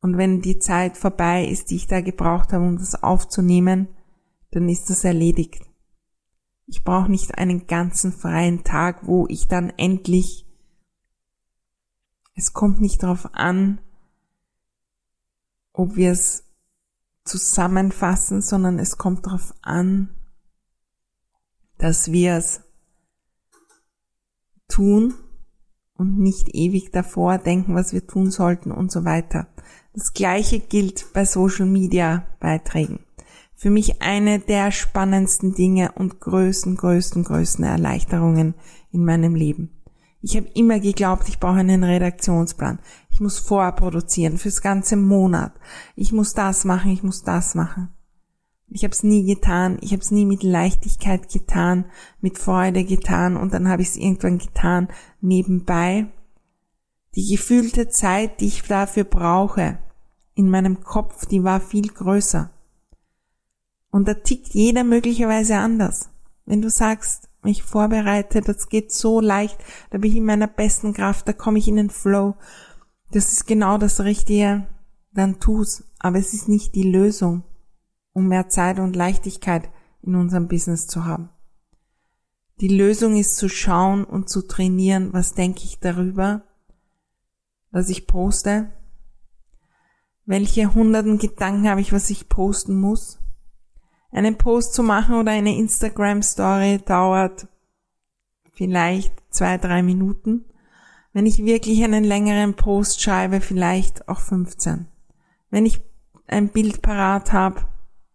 Und 0.05 0.19
wenn 0.19 0.43
die 0.43 0.59
Zeit 0.59 0.99
vorbei 0.99 1.47
ist, 1.47 1.71
die 1.71 1.77
ich 1.77 1.87
da 1.87 2.03
gebraucht 2.03 2.53
habe, 2.53 2.63
um 2.63 2.77
das 2.77 3.03
aufzunehmen, 3.03 3.89
dann 4.51 4.69
ist 4.69 4.91
das 4.91 5.03
erledigt. 5.03 5.65
Ich 6.67 6.85
brauche 6.85 7.11
nicht 7.11 7.39
einen 7.39 7.67
ganzen 7.67 8.13
freien 8.13 8.65
Tag, 8.65 9.07
wo 9.07 9.27
ich 9.31 9.49
dann 9.49 9.71
endlich, 9.79 10.47
es 12.35 12.53
kommt 12.53 12.83
nicht 12.83 13.03
darauf 13.03 13.31
an, 13.33 13.81
ob 15.73 15.97
wir 15.97 16.13
es 16.13 16.45
zusammenfassen, 17.25 18.43
sondern 18.43 18.79
es 18.79 18.99
kommt 18.99 19.25
darauf 19.25 19.55
an, 19.63 20.15
dass 21.79 22.13
wir 22.13 22.35
es 22.35 22.61
tun 24.69 25.15
und 25.95 26.19
nicht 26.19 26.55
ewig 26.55 26.91
davor 26.91 27.39
denken, 27.39 27.75
was 27.75 27.95
wir 27.95 28.07
tun 28.07 28.31
sollten 28.31 28.71
und 28.71 28.93
so 28.93 29.07
weiter. 29.07 29.49
Das 29.97 30.13
gleiche 30.13 30.59
gilt 30.59 31.13
bei 31.13 31.25
Social 31.25 31.67
Media 31.67 32.27
Beiträgen. 32.41 32.99
Für 33.55 33.71
mich 33.71 34.03
eine 34.03 34.41
der 34.41 34.73
spannendsten 34.73 35.55
Dinge 35.55 35.93
und 35.93 36.21
größten, 36.21 36.75
größten, 36.75 37.23
größten 37.23 37.65
Erleichterungen 37.65 38.55
in 38.91 39.05
meinem 39.05 39.37
Leben. 39.37 39.71
Ich 40.21 40.37
habe 40.37 40.49
immer 40.55 40.81
geglaubt, 40.81 41.29
ich 41.29 41.39
brauche 41.39 41.61
einen 41.61 41.85
Redaktionsplan. 41.85 42.81
Ich 43.09 43.21
muss 43.21 43.39
vorproduzieren 43.39 44.37
fürs 44.37 44.63
ganze 44.63 44.97
Monat. 44.97 45.53
Ich 45.95 46.11
muss 46.11 46.35
das 46.35 46.65
machen, 46.65 46.91
ich 46.91 47.05
muss 47.05 47.23
das 47.23 47.55
machen. 47.55 47.91
Ich 48.67 48.83
habe 48.83 48.93
es 48.93 49.05
nie 49.05 49.25
getan. 49.25 49.79
Ich 49.81 49.93
habe 49.93 50.03
es 50.03 50.11
nie 50.11 50.27
mit 50.27 50.43
Leichtigkeit 50.43 51.29
getan, 51.33 51.85
mit 52.21 52.39
Freude 52.39 52.83
getan 52.83 53.37
und 53.37 53.55
dann 53.55 53.69
habe 53.69 53.83
ich 53.83 53.91
es 53.91 53.97
irgendwann 53.97 54.39
getan 54.39 54.89
nebenbei. 55.21 56.09
Die 57.15 57.29
gefühlte 57.29 57.91
Zeit, 57.91 58.41
die 58.41 58.47
ich 58.47 58.63
dafür 58.63 59.05
brauche, 59.05 59.79
in 60.35 60.51
meinem 60.51 60.83
Kopf, 60.83 61.27
die 61.27 61.45
war 61.45 61.61
viel 61.61 61.89
größer. 61.89 62.51
Und 63.91 64.09
da 64.09 64.15
tickt 64.15 64.55
jeder 64.55 64.85
möglicherweise 64.85 65.57
anders. 65.57 66.11
Wenn 66.45 66.61
du 66.61 66.69
sagst, 66.69 67.29
mich 67.43 67.63
vorbereite, 67.63 68.41
das 68.41 68.69
geht 68.69 68.93
so 68.93 69.21
leicht, 69.21 69.63
da 69.91 69.99
bin 69.99 70.11
ich 70.11 70.17
in 70.17 70.25
meiner 70.25 70.49
besten 70.49 70.95
Kraft, 70.95 71.29
da 71.29 71.33
komme 71.33 71.59
ich 71.59 71.69
in 71.69 71.77
den 71.77 71.91
Flow. 71.91 72.35
Das 73.11 73.33
ist 73.33 73.47
genau 73.47 73.79
das 73.79 74.01
Richtige, 74.01 74.67
dann 75.13 75.39
tu's. 75.39 75.85
Aber 75.99 76.19
es 76.19 76.35
ist 76.35 76.49
nicht 76.49 76.75
die 76.75 76.91
Lösung, 76.91 77.45
um 78.13 78.29
mehr 78.29 78.49
Zeit 78.49 78.79
und 78.79 78.97
Leichtigkeit 78.97 79.71
in 80.03 80.17
unserem 80.17 80.49
Business 80.49 80.87
zu 80.87 81.05
haben. 81.05 81.31
Die 82.61 82.69
Lösung 82.69 83.17
ist 83.17 83.37
zu 83.37 83.49
schauen 83.49 84.05
und 84.05 84.29
zu 84.29 84.43
trainieren, 84.43 85.13
was 85.13 85.35
denke 85.35 85.65
ich 85.65 85.81
darüber, 85.81 86.43
was 87.71 87.89
ich 87.89 88.07
poste, 88.07 88.71
welche 90.27 90.75
hunderten 90.75 91.19
Gedanken 91.19 91.69
habe 91.69 91.81
ich, 91.81 91.93
was 91.93 92.11
ich 92.11 92.29
posten 92.29 92.81
muss, 92.81 93.19
einen 94.11 94.39
Post 94.39 94.75
zu 94.75 94.83
machen 94.83 95.17
oder 95.17 95.33
eine 95.33 95.57
Instagram 95.57 96.23
Story 96.23 96.79
dauert 96.79 97.49
vielleicht 98.53 99.13
zwei, 99.31 99.59
drei 99.59 99.83
Minuten. 99.83 100.45
Wenn 101.13 101.27
ich 101.27 101.45
wirklich 101.45 101.83
einen 101.85 102.05
längeren 102.05 102.55
Post 102.55 103.03
schreibe, 103.03 103.41
vielleicht 103.41 104.09
auch 104.09 104.21
15. 104.21 104.87
Wenn 105.51 105.67
ich 105.67 105.81
ein 106.27 106.49
Bild 106.49 106.81
parat 106.81 107.33
habe, 107.33 107.67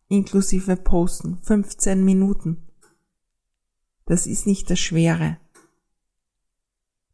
inklusive 0.07 0.75
Posten, 0.75 1.37
15 1.43 2.03
Minuten. 2.03 2.57
Das 4.05 4.25
ist 4.25 4.47
nicht 4.47 4.69
das 4.69 4.79
Schwere. 4.79 5.37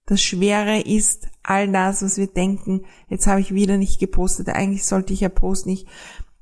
Das 0.05 0.21
Schwere 0.21 0.81
ist 0.81 1.27
all 1.41 1.71
das, 1.71 2.03
was 2.03 2.17
wir 2.17 2.27
denken, 2.27 2.85
jetzt 3.09 3.25
habe 3.25 3.41
ich 3.41 3.53
wieder 3.53 3.77
nicht 3.77 3.99
gepostet, 3.99 4.49
eigentlich 4.49 4.85
sollte 4.85 5.13
ich 5.13 5.21
ja 5.21 5.29
posten, 5.29 5.69
ich 5.69 5.87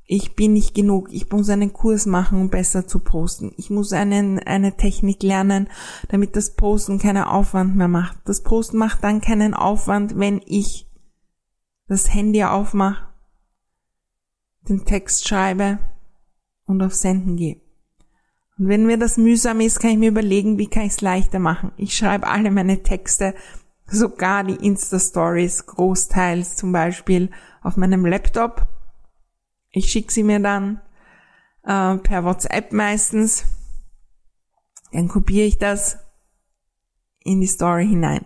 ich 0.05 0.36
bin 0.36 0.53
nicht 0.53 0.75
genug, 0.75 1.12
ich 1.12 1.29
muss 1.32 1.50
einen 1.50 1.72
Kurs 1.72 2.05
machen, 2.05 2.39
um 2.39 2.50
besser 2.50 2.88
zu 2.88 3.00
posten. 3.00 3.53
Ich 3.58 3.70
muss 3.70 3.93
einen, 3.93 4.39
eine 4.39 4.75
Technik 4.75 5.24
lernen, 5.24 5.70
damit 6.10 6.36
das 6.36 6.55
Posten 6.55 7.00
keinen 7.00 7.24
Aufwand 7.24 7.75
mehr 7.75 7.88
macht. 7.88 8.17
Das 8.25 8.43
Posten 8.43 8.77
macht 8.77 9.03
dann 9.03 9.22
keinen 9.22 9.53
Aufwand, 9.53 10.20
wenn 10.20 10.41
ich 10.46 10.89
das 11.88 12.13
Handy 12.13 12.43
aufmache, 12.43 13.08
den 14.67 14.86
Text 14.86 15.27
schreibe 15.27 15.79
und 16.65 16.82
auf 16.82 16.93
Senden 16.93 17.38
gehe. 17.38 17.62
Und 18.57 18.67
wenn 18.67 18.86
mir 18.86 18.98
das 18.98 19.17
mühsam 19.17 19.60
ist, 19.62 19.79
kann 19.79 19.91
ich 19.91 19.98
mir 19.98 20.10
überlegen, 20.10 20.57
wie 20.57 20.67
kann 20.67 20.83
ich 20.83 20.93
es 20.93 21.01
leichter 21.01 21.39
machen. 21.39 21.72
Ich 21.77 21.95
schreibe 21.95 22.27
alle 22.27 22.51
meine 22.51 22.83
Texte, 22.83 23.33
sogar 23.88 24.43
die 24.43 24.65
Insta-Stories, 24.65 25.65
großteils 25.65 26.55
zum 26.55 26.72
Beispiel 26.72 27.29
auf 27.62 27.77
meinem 27.77 28.05
Laptop 28.05 28.67
ich 29.75 29.91
schicke 29.91 30.13
sie 30.13 30.24
mir 30.24 30.39
dann 30.39 30.79
äh, 31.63 31.98
per 31.98 32.24
WhatsApp 32.24 32.72
meistens. 32.72 33.45
Dann 34.91 35.07
kopiere 35.07 35.48
ich 35.48 35.57
das 35.57 35.98
in 37.24 37.41
die 37.41 37.48
Story 37.48 37.88
hinein. 37.88 38.25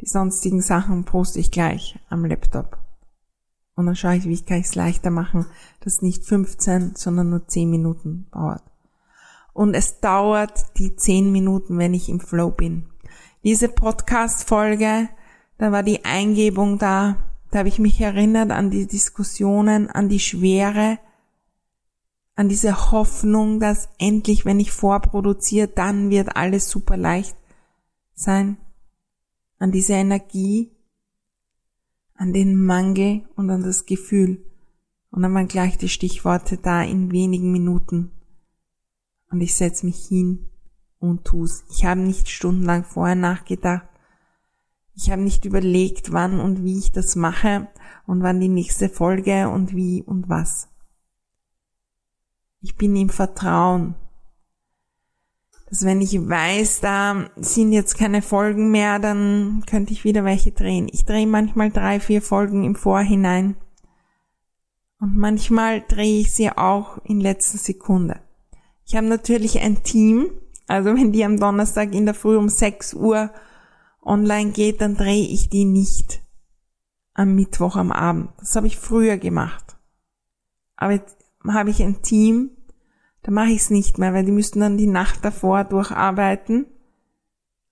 Die 0.00 0.06
sonstigen 0.06 0.62
Sachen 0.62 1.04
poste 1.04 1.40
ich 1.40 1.50
gleich 1.50 1.98
am 2.08 2.24
Laptop. 2.24 2.78
Und 3.74 3.86
dann 3.86 3.96
schaue 3.96 4.16
ich, 4.16 4.24
wie 4.24 4.40
kann 4.40 4.58
ich 4.58 4.66
es 4.66 4.74
leichter 4.76 5.10
machen, 5.10 5.46
dass 5.80 6.00
nicht 6.00 6.24
15, 6.24 6.94
sondern 6.94 7.30
nur 7.30 7.48
10 7.48 7.68
Minuten 7.68 8.28
dauert. 8.30 8.62
Und 9.58 9.74
es 9.74 9.98
dauert 9.98 10.78
die 10.78 10.94
10 10.94 11.32
Minuten, 11.32 11.78
wenn 11.78 11.92
ich 11.92 12.08
im 12.08 12.20
Flow 12.20 12.52
bin. 12.52 12.86
Diese 13.42 13.68
Podcast-Folge, 13.68 15.08
da 15.58 15.72
war 15.72 15.82
die 15.82 16.04
Eingebung 16.04 16.78
da, 16.78 17.16
da 17.50 17.58
habe 17.58 17.68
ich 17.68 17.80
mich 17.80 18.00
erinnert 18.00 18.52
an 18.52 18.70
die 18.70 18.86
Diskussionen, 18.86 19.90
an 19.90 20.08
die 20.08 20.20
Schwere, 20.20 21.00
an 22.36 22.48
diese 22.48 22.92
Hoffnung, 22.92 23.58
dass 23.58 23.88
endlich, 23.98 24.44
wenn 24.44 24.60
ich 24.60 24.70
vorproduziere, 24.70 25.66
dann 25.66 26.08
wird 26.08 26.36
alles 26.36 26.70
super 26.70 26.96
leicht 26.96 27.36
sein. 28.14 28.58
An 29.58 29.72
diese 29.72 29.94
Energie, 29.94 30.70
an 32.14 32.32
den 32.32 32.54
Mangel 32.54 33.22
und 33.34 33.50
an 33.50 33.64
das 33.64 33.86
Gefühl. 33.86 34.40
Und 35.10 35.22
dann 35.22 35.34
waren 35.34 35.48
gleich 35.48 35.78
die 35.78 35.88
Stichworte 35.88 36.58
da 36.58 36.84
in 36.84 37.10
wenigen 37.10 37.50
Minuten. 37.50 38.12
Und 39.30 39.40
ich 39.40 39.54
setze 39.54 39.86
mich 39.86 40.06
hin 40.06 40.50
und 40.98 41.24
tu's. 41.24 41.64
Ich 41.70 41.84
habe 41.84 42.00
nicht 42.00 42.28
stundenlang 42.28 42.84
vorher 42.84 43.14
nachgedacht. 43.16 43.88
Ich 44.94 45.10
habe 45.10 45.22
nicht 45.22 45.44
überlegt, 45.44 46.12
wann 46.12 46.40
und 46.40 46.64
wie 46.64 46.78
ich 46.78 46.90
das 46.90 47.14
mache 47.14 47.68
und 48.06 48.22
wann 48.22 48.40
die 48.40 48.48
nächste 48.48 48.88
Folge 48.88 49.48
und 49.48 49.74
wie 49.74 50.02
und 50.02 50.28
was. 50.28 50.68
Ich 52.60 52.76
bin 52.76 52.96
im 52.96 53.08
Vertrauen, 53.08 53.94
dass 55.68 55.84
wenn 55.84 56.00
ich 56.00 56.14
weiß, 56.14 56.80
da 56.80 57.30
sind 57.36 57.72
jetzt 57.72 57.96
keine 57.96 58.22
Folgen 58.22 58.70
mehr, 58.70 58.98
dann 58.98 59.62
könnte 59.66 59.92
ich 59.92 60.02
wieder 60.02 60.24
welche 60.24 60.50
drehen. 60.50 60.88
Ich 60.90 61.04
drehe 61.04 61.26
manchmal 61.26 61.70
drei, 61.70 62.00
vier 62.00 62.22
Folgen 62.22 62.64
im 62.64 62.74
Vorhinein. 62.74 63.56
Und 64.98 65.16
manchmal 65.16 65.84
drehe 65.86 66.22
ich 66.22 66.32
sie 66.32 66.50
auch 66.50 66.98
in 67.04 67.20
letzter 67.20 67.58
Sekunde. 67.58 68.20
Ich 68.88 68.96
habe 68.96 69.06
natürlich 69.06 69.60
ein 69.60 69.82
Team, 69.82 70.30
also 70.66 70.94
wenn 70.94 71.12
die 71.12 71.22
am 71.22 71.38
Donnerstag 71.38 71.94
in 71.94 72.06
der 72.06 72.14
Früh 72.14 72.38
um 72.38 72.48
6 72.48 72.94
Uhr 72.94 73.30
online 74.02 74.52
geht, 74.52 74.80
dann 74.80 74.96
drehe 74.96 75.28
ich 75.28 75.50
die 75.50 75.66
nicht 75.66 76.22
am 77.12 77.34
Mittwoch 77.34 77.76
am 77.76 77.92
Abend. 77.92 78.30
Das 78.38 78.56
habe 78.56 78.66
ich 78.66 78.78
früher 78.78 79.18
gemacht. 79.18 79.76
Aber 80.76 80.92
jetzt 80.92 81.18
habe 81.46 81.68
ich 81.68 81.82
ein 81.82 82.00
Team, 82.00 82.52
da 83.24 83.30
mache 83.30 83.50
ich 83.50 83.58
es 83.58 83.68
nicht 83.68 83.98
mehr, 83.98 84.14
weil 84.14 84.24
die 84.24 84.32
müssten 84.32 84.60
dann 84.60 84.78
die 84.78 84.86
Nacht 84.86 85.22
davor 85.22 85.64
durcharbeiten. 85.64 86.64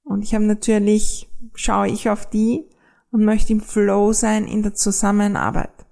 Und 0.03 0.21
ich 0.21 0.35
habe 0.35 0.45
natürlich, 0.45 1.31
schaue 1.55 1.89
ich 1.89 2.11
auf 2.11 2.29
die 2.29 2.69
und 3.11 3.25
möchte 3.25 3.55
im 3.55 3.63
Flow 3.63 4.13
sein 4.13 4.47
in 4.47 4.63
der 4.63 4.75
Zusammenarbeit. 4.75 5.86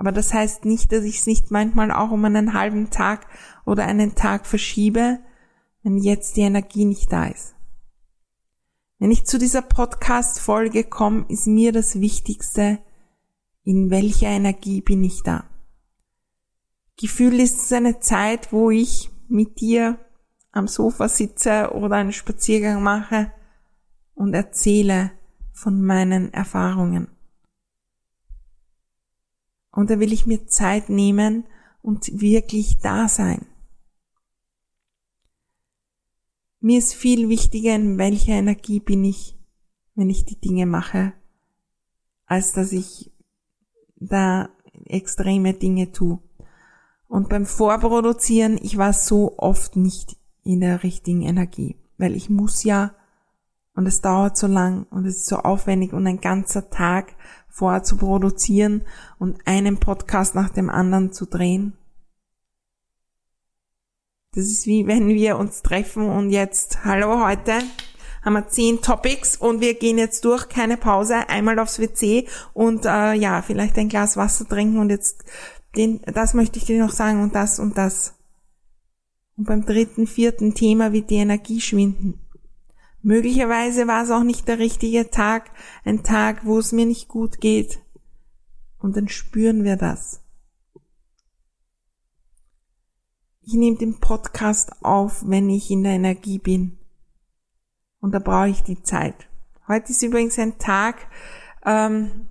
Aber 0.00 0.12
das 0.12 0.32
heißt 0.32 0.64
nicht, 0.64 0.92
dass 0.92 1.04
ich 1.04 1.18
es 1.18 1.26
nicht 1.26 1.50
manchmal 1.50 1.92
auch 1.92 2.10
um 2.10 2.24
einen 2.24 2.54
halben 2.54 2.88
Tag 2.88 3.26
oder 3.66 3.84
einen 3.84 4.14
Tag 4.14 4.46
verschiebe, 4.46 5.18
wenn 5.82 5.98
jetzt 5.98 6.38
die 6.38 6.40
Energie 6.40 6.86
nicht 6.86 7.12
da 7.12 7.26
ist. 7.26 7.54
Wenn 8.98 9.10
ich 9.10 9.26
zu 9.26 9.38
dieser 9.38 9.60
Podcast-Folge 9.60 10.84
komme, 10.84 11.26
ist 11.28 11.46
mir 11.46 11.72
das 11.72 12.00
Wichtigste, 12.00 12.78
in 13.62 13.90
welcher 13.90 14.28
Energie 14.28 14.80
bin 14.80 15.04
ich 15.04 15.22
da. 15.22 15.44
Gefühl 16.98 17.38
ist 17.38 17.60
es 17.60 17.70
eine 17.70 18.00
Zeit, 18.00 18.54
wo 18.54 18.70
ich 18.70 19.10
mit 19.28 19.60
dir 19.60 19.98
am 20.50 20.66
Sofa 20.66 21.10
sitze 21.10 21.72
oder 21.74 21.96
einen 21.96 22.14
Spaziergang 22.14 22.82
mache 22.82 23.32
und 24.14 24.32
erzähle 24.32 25.10
von 25.52 25.82
meinen 25.82 26.32
Erfahrungen. 26.32 27.08
Und 29.70 29.90
da 29.90 30.00
will 30.00 30.12
ich 30.12 30.26
mir 30.26 30.46
Zeit 30.46 30.88
nehmen 30.88 31.44
und 31.82 32.20
wirklich 32.20 32.78
da 32.78 33.08
sein. 33.08 33.46
Mir 36.60 36.78
ist 36.78 36.94
viel 36.94 37.28
wichtiger, 37.28 37.74
in 37.74 37.96
welcher 37.96 38.32
Energie 38.32 38.80
bin 38.80 39.04
ich, 39.04 39.38
wenn 39.94 40.10
ich 40.10 40.26
die 40.26 40.40
Dinge 40.40 40.66
mache, 40.66 41.14
als 42.26 42.52
dass 42.52 42.72
ich 42.72 43.12
da 43.96 44.50
extreme 44.84 45.54
Dinge 45.54 45.92
tue. 45.92 46.18
Und 47.08 47.28
beim 47.28 47.46
Vorproduzieren, 47.46 48.58
ich 48.62 48.76
war 48.76 48.92
so 48.92 49.38
oft 49.38 49.76
nicht 49.76 50.16
in 50.44 50.60
der 50.60 50.82
richtigen 50.82 51.22
Energie, 51.22 51.76
weil 51.96 52.14
ich 52.14 52.28
muss 52.28 52.62
ja, 52.62 52.94
und 53.80 53.86
es 53.86 54.02
dauert 54.02 54.36
so 54.36 54.46
lang 54.46 54.86
und 54.90 55.06
es 55.06 55.16
ist 55.16 55.26
so 55.26 55.36
aufwendig 55.36 55.94
und 55.94 56.06
ein 56.06 56.20
ganzer 56.20 56.68
Tag 56.68 57.14
vorzuproduzieren 57.48 58.82
und 59.18 59.38
einen 59.46 59.80
Podcast 59.80 60.34
nach 60.34 60.50
dem 60.50 60.68
anderen 60.68 61.14
zu 61.14 61.24
drehen. 61.24 61.72
Das 64.34 64.44
ist 64.44 64.66
wie 64.66 64.86
wenn 64.86 65.08
wir 65.08 65.38
uns 65.38 65.62
treffen 65.62 66.10
und 66.10 66.28
jetzt, 66.28 66.84
hallo 66.84 67.24
heute, 67.24 67.54
haben 68.22 68.34
wir 68.34 68.48
zehn 68.48 68.82
Topics 68.82 69.34
und 69.34 69.62
wir 69.62 69.72
gehen 69.72 69.96
jetzt 69.96 70.26
durch, 70.26 70.50
keine 70.50 70.76
Pause, 70.76 71.30
einmal 71.30 71.58
aufs 71.58 71.78
WC 71.78 72.28
und 72.52 72.84
äh, 72.84 73.14
ja, 73.14 73.40
vielleicht 73.40 73.78
ein 73.78 73.88
Glas 73.88 74.18
Wasser 74.18 74.46
trinken 74.46 74.78
und 74.78 74.90
jetzt 74.90 75.24
den, 75.74 76.02
das 76.02 76.34
möchte 76.34 76.58
ich 76.58 76.66
dir 76.66 76.84
noch 76.84 76.92
sagen 76.92 77.22
und 77.22 77.34
das 77.34 77.58
und 77.58 77.78
das. 77.78 78.12
Und 79.38 79.46
beim 79.46 79.64
dritten, 79.64 80.06
vierten 80.06 80.52
Thema 80.52 80.92
wird 80.92 81.08
die 81.08 81.16
Energie 81.16 81.62
schwinden. 81.62 82.20
Möglicherweise 83.02 83.86
war 83.86 84.02
es 84.02 84.10
auch 84.10 84.22
nicht 84.22 84.46
der 84.46 84.58
richtige 84.58 85.10
Tag, 85.10 85.50
ein 85.84 86.02
Tag, 86.02 86.44
wo 86.44 86.58
es 86.58 86.72
mir 86.72 86.86
nicht 86.86 87.08
gut 87.08 87.40
geht. 87.40 87.80
Und 88.78 88.96
dann 88.96 89.08
spüren 89.08 89.64
wir 89.64 89.76
das. 89.76 90.22
Ich 93.40 93.54
nehme 93.54 93.76
den 93.76 94.00
Podcast 94.00 94.84
auf, 94.84 95.22
wenn 95.26 95.48
ich 95.50 95.70
in 95.70 95.82
der 95.82 95.92
Energie 95.92 96.38
bin. 96.38 96.78
Und 98.00 98.12
da 98.12 98.18
brauche 98.18 98.48
ich 98.48 98.62
die 98.62 98.82
Zeit. 98.82 99.28
Heute 99.66 99.92
ist 99.92 100.02
übrigens 100.02 100.38
ein 100.38 100.58
Tag, 100.58 101.08
ähm, 101.64 102.28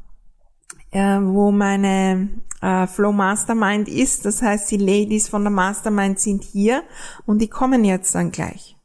äh, 0.91 1.19
wo 1.19 1.51
meine 1.51 2.29
äh, 2.61 2.87
Flow 2.87 3.11
Mastermind 3.11 3.87
ist. 3.87 4.25
Das 4.25 4.41
heißt, 4.41 4.69
die 4.71 4.77
Ladies 4.77 5.27
von 5.27 5.43
der 5.43 5.51
Mastermind 5.51 6.19
sind 6.19 6.43
hier 6.43 6.83
und 7.25 7.39
die 7.39 7.49
kommen 7.49 7.83
jetzt 7.83 8.15
dann 8.15 8.31
gleich. 8.31 8.78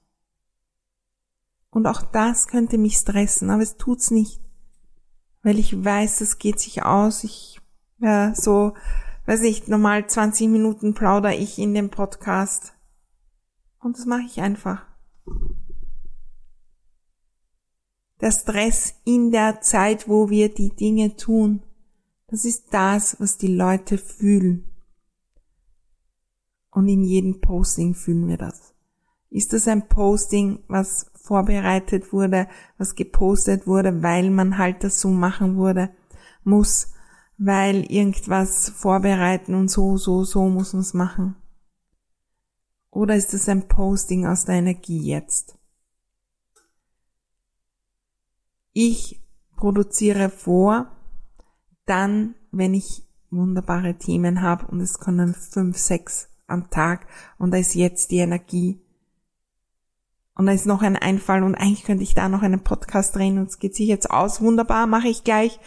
Und 1.74 1.88
auch 1.88 2.02
das 2.02 2.46
könnte 2.46 2.78
mich 2.78 2.98
stressen, 2.98 3.50
aber 3.50 3.60
es 3.60 3.76
tut's 3.76 4.12
nicht, 4.12 4.40
weil 5.42 5.58
ich 5.58 5.84
weiß, 5.84 6.20
das 6.20 6.38
geht 6.38 6.60
sich 6.60 6.84
aus. 6.84 7.24
Ich 7.24 7.60
ja, 7.98 8.32
so, 8.32 8.74
weiß 9.26 9.42
ich, 9.42 9.66
normal 9.66 10.06
20 10.06 10.48
Minuten 10.48 10.94
plaudere 10.94 11.34
ich 11.34 11.58
in 11.58 11.74
dem 11.74 11.90
Podcast 11.90 12.74
und 13.80 13.98
das 13.98 14.06
mache 14.06 14.22
ich 14.24 14.40
einfach. 14.40 14.86
Der 18.20 18.30
Stress 18.30 18.94
in 19.04 19.32
der 19.32 19.60
Zeit, 19.60 20.08
wo 20.08 20.30
wir 20.30 20.54
die 20.54 20.76
Dinge 20.76 21.16
tun, 21.16 21.64
das 22.28 22.44
ist 22.44 22.66
das, 22.70 23.18
was 23.18 23.36
die 23.36 23.52
Leute 23.52 23.98
fühlen. 23.98 24.70
Und 26.70 26.86
in 26.86 27.02
jedem 27.02 27.40
Posting 27.40 27.94
fühlen 27.94 28.28
wir 28.28 28.38
das. 28.38 28.74
Ist 29.28 29.52
das 29.52 29.66
ein 29.66 29.88
Posting, 29.88 30.62
was 30.68 31.10
vorbereitet 31.24 32.12
wurde, 32.12 32.48
was 32.76 32.94
gepostet 32.94 33.66
wurde, 33.66 34.02
weil 34.02 34.30
man 34.30 34.58
halt 34.58 34.84
das 34.84 35.00
so 35.00 35.08
machen 35.08 35.56
wurde, 35.56 35.88
muss, 36.44 36.92
weil 37.38 37.90
irgendwas 37.90 38.68
vorbereiten 38.68 39.54
und 39.54 39.70
so, 39.70 39.96
so, 39.96 40.24
so 40.24 40.46
muss 40.50 40.74
man 40.74 40.82
es 40.82 40.92
machen? 40.92 41.36
Oder 42.90 43.16
ist 43.16 43.32
das 43.32 43.48
ein 43.48 43.66
Posting 43.68 44.26
aus 44.26 44.44
der 44.44 44.56
Energie 44.56 45.02
jetzt? 45.02 45.58
Ich 48.74 49.24
produziere 49.56 50.28
vor, 50.28 50.92
dann, 51.86 52.34
wenn 52.50 52.74
ich 52.74 53.08
wunderbare 53.30 53.96
Themen 53.96 54.42
habe 54.42 54.66
und 54.66 54.80
es 54.80 54.98
können 54.98 55.32
fünf, 55.32 55.78
sechs 55.78 56.28
am 56.46 56.68
Tag 56.68 57.06
und 57.38 57.50
da 57.50 57.56
ist 57.56 57.74
jetzt 57.74 58.10
die 58.10 58.18
Energie 58.18 58.83
und 60.36 60.46
da 60.46 60.52
ist 60.52 60.66
noch 60.66 60.82
ein 60.82 60.96
Einfall 60.96 61.42
und 61.42 61.54
eigentlich 61.54 61.84
könnte 61.84 62.02
ich 62.02 62.14
da 62.14 62.28
noch 62.28 62.42
einen 62.42 62.64
Podcast 62.64 63.14
drehen 63.14 63.38
und 63.38 63.48
es 63.48 63.58
geht 63.58 63.74
sich 63.74 63.86
jetzt 63.86 64.10
aus. 64.10 64.40
Wunderbar, 64.40 64.86
mache 64.86 65.08
ich 65.08 65.24
gleich. 65.24 65.60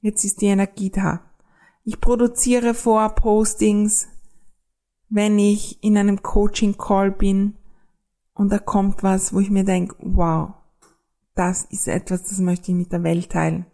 Jetzt 0.00 0.24
ist 0.24 0.40
die 0.40 0.46
Energie 0.46 0.90
da. 0.90 1.20
Ich 1.84 2.00
produziere 2.00 2.74
vor 2.74 3.08
Postings, 3.14 4.08
wenn 5.08 5.38
ich 5.38 5.82
in 5.82 5.96
einem 5.96 6.22
Coaching 6.22 6.76
Call 6.76 7.10
bin 7.10 7.56
und 8.34 8.50
da 8.50 8.58
kommt 8.58 9.02
was, 9.02 9.32
wo 9.32 9.40
ich 9.40 9.50
mir 9.50 9.64
denke, 9.64 9.96
wow, 10.00 10.52
das 11.34 11.64
ist 11.64 11.88
etwas, 11.88 12.24
das 12.24 12.38
möchte 12.38 12.72
ich 12.72 12.76
mit 12.76 12.92
der 12.92 13.02
Welt 13.02 13.30
teilen. 13.30 13.66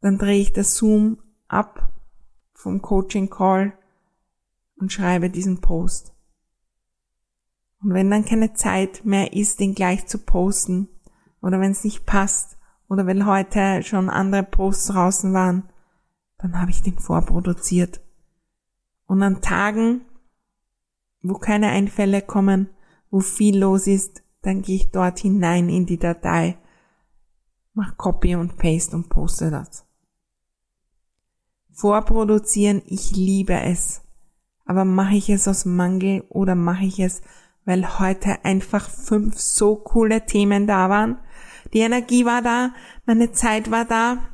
Dann 0.00 0.18
drehe 0.18 0.40
ich 0.40 0.52
das 0.52 0.76
Zoom 0.76 1.18
ab 1.48 1.92
vom 2.54 2.80
Coaching 2.80 3.28
Call 3.28 3.76
und 4.76 4.92
schreibe 4.92 5.30
diesen 5.30 5.60
Post. 5.60 6.14
Und 7.80 7.94
wenn 7.94 8.10
dann 8.10 8.24
keine 8.24 8.54
Zeit 8.54 9.04
mehr 9.04 9.32
ist, 9.32 9.60
den 9.60 9.74
gleich 9.74 10.06
zu 10.06 10.18
posten, 10.18 10.88
oder 11.40 11.60
wenn 11.60 11.70
es 11.70 11.84
nicht 11.84 12.06
passt, 12.06 12.58
oder 12.88 13.06
weil 13.06 13.26
heute 13.26 13.82
schon 13.82 14.08
andere 14.08 14.42
Posts 14.42 14.88
draußen 14.88 15.32
waren, 15.32 15.68
dann 16.38 16.60
habe 16.60 16.70
ich 16.70 16.82
den 16.82 16.98
vorproduziert. 16.98 18.00
Und 19.06 19.22
an 19.22 19.40
Tagen, 19.40 20.02
wo 21.22 21.34
keine 21.34 21.68
Einfälle 21.68 22.22
kommen, 22.22 22.70
wo 23.10 23.20
viel 23.20 23.58
los 23.58 23.86
ist, 23.86 24.22
dann 24.42 24.62
gehe 24.62 24.76
ich 24.76 24.90
dort 24.90 25.18
hinein 25.18 25.68
in 25.68 25.86
die 25.86 25.98
Datei, 25.98 26.58
mach 27.74 27.96
Copy 27.96 28.34
und 28.34 28.56
Paste 28.56 28.96
und 28.96 29.08
poste 29.08 29.50
das. 29.50 29.86
Vorproduzieren, 31.72 32.82
ich 32.86 33.12
liebe 33.12 33.54
es. 33.54 34.02
Aber 34.64 34.84
mache 34.84 35.14
ich 35.14 35.30
es 35.30 35.48
aus 35.48 35.64
Mangel 35.64 36.24
oder 36.28 36.54
mache 36.54 36.84
ich 36.84 36.98
es, 36.98 37.22
weil 37.68 37.98
heute 37.98 38.46
einfach 38.46 38.88
fünf 38.88 39.38
so 39.38 39.76
coole 39.76 40.24
Themen 40.24 40.66
da 40.66 40.88
waren. 40.88 41.18
Die 41.74 41.80
Energie 41.80 42.24
war 42.24 42.40
da, 42.40 42.72
meine 43.04 43.32
Zeit 43.32 43.70
war 43.70 43.84
da. 43.84 44.26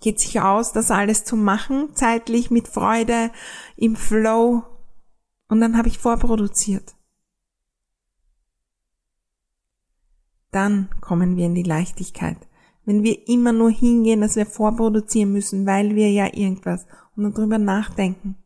Geht 0.00 0.20
sich 0.20 0.40
aus, 0.40 0.72
das 0.72 0.92
alles 0.92 1.24
zu 1.24 1.34
machen, 1.34 1.88
zeitlich 1.94 2.52
mit 2.52 2.68
Freude, 2.68 3.32
im 3.76 3.96
Flow. 3.96 4.62
Und 5.48 5.60
dann 5.60 5.76
habe 5.76 5.88
ich 5.88 5.98
vorproduziert. 5.98 6.94
Dann 10.52 10.90
kommen 11.00 11.36
wir 11.36 11.46
in 11.46 11.56
die 11.56 11.64
Leichtigkeit. 11.64 12.38
Wenn 12.84 13.02
wir 13.02 13.26
immer 13.26 13.52
nur 13.52 13.72
hingehen, 13.72 14.20
dass 14.20 14.36
wir 14.36 14.46
vorproduzieren 14.46 15.32
müssen, 15.32 15.66
weil 15.66 15.96
wir 15.96 16.12
ja 16.12 16.32
irgendwas 16.32 16.86
und 17.16 17.36
darüber 17.36 17.58
nachdenken, 17.58 18.36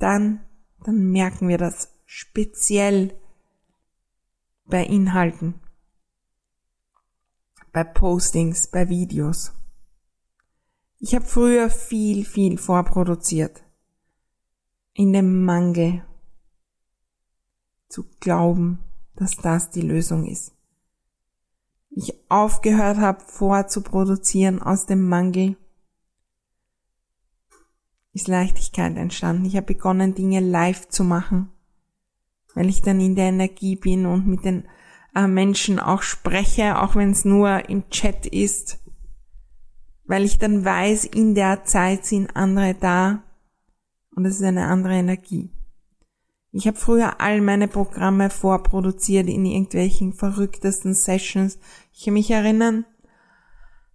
dann 0.00 0.40
dann 0.84 1.10
merken 1.10 1.48
wir 1.48 1.58
das 1.58 1.92
speziell 2.04 3.18
bei 4.66 4.84
Inhalten, 4.84 5.54
bei 7.72 7.84
Postings, 7.84 8.68
bei 8.68 8.88
Videos. 8.88 9.52
Ich 10.98 11.14
habe 11.14 11.24
früher 11.24 11.68
viel, 11.68 12.24
viel 12.24 12.56
vorproduziert. 12.56 13.62
In 14.92 15.12
dem 15.12 15.44
Mangel 15.44 16.04
zu 17.88 18.04
glauben, 18.20 18.78
dass 19.16 19.36
das 19.36 19.70
die 19.70 19.82
Lösung 19.82 20.26
ist. 20.26 20.52
Ich 21.90 22.14
aufgehört 22.30 22.98
habe 22.98 23.20
vorzuproduzieren 23.24 24.62
aus 24.62 24.86
dem 24.86 25.08
Mangel 25.08 25.56
ist 28.14 28.28
Leichtigkeit 28.28 28.96
entstanden. 28.96 29.44
Ich 29.44 29.56
habe 29.56 29.66
begonnen, 29.66 30.14
Dinge 30.14 30.40
live 30.40 30.88
zu 30.88 31.04
machen, 31.04 31.50
weil 32.54 32.68
ich 32.68 32.80
dann 32.80 33.00
in 33.00 33.16
der 33.16 33.26
Energie 33.26 33.76
bin 33.76 34.06
und 34.06 34.26
mit 34.26 34.44
den 34.44 34.64
äh, 35.14 35.26
Menschen 35.26 35.80
auch 35.80 36.02
spreche, 36.02 36.80
auch 36.80 36.94
wenn 36.94 37.10
es 37.10 37.24
nur 37.24 37.68
im 37.68 37.90
Chat 37.90 38.26
ist, 38.26 38.78
weil 40.06 40.24
ich 40.24 40.38
dann 40.38 40.64
weiß, 40.64 41.04
in 41.04 41.34
der 41.34 41.64
Zeit 41.64 42.06
sind 42.06 42.36
andere 42.36 42.74
da 42.74 43.24
und 44.14 44.24
es 44.24 44.36
ist 44.36 44.44
eine 44.44 44.66
andere 44.66 44.94
Energie. 44.94 45.50
Ich 46.52 46.68
habe 46.68 46.76
früher 46.76 47.20
all 47.20 47.40
meine 47.40 47.66
Programme 47.66 48.30
vorproduziert 48.30 49.28
in 49.28 49.44
irgendwelchen 49.44 50.12
verrücktesten 50.12 50.94
Sessions. 50.94 51.58
Ich 51.92 52.04
kann 52.04 52.14
mich 52.14 52.30
erinnern, 52.30 52.84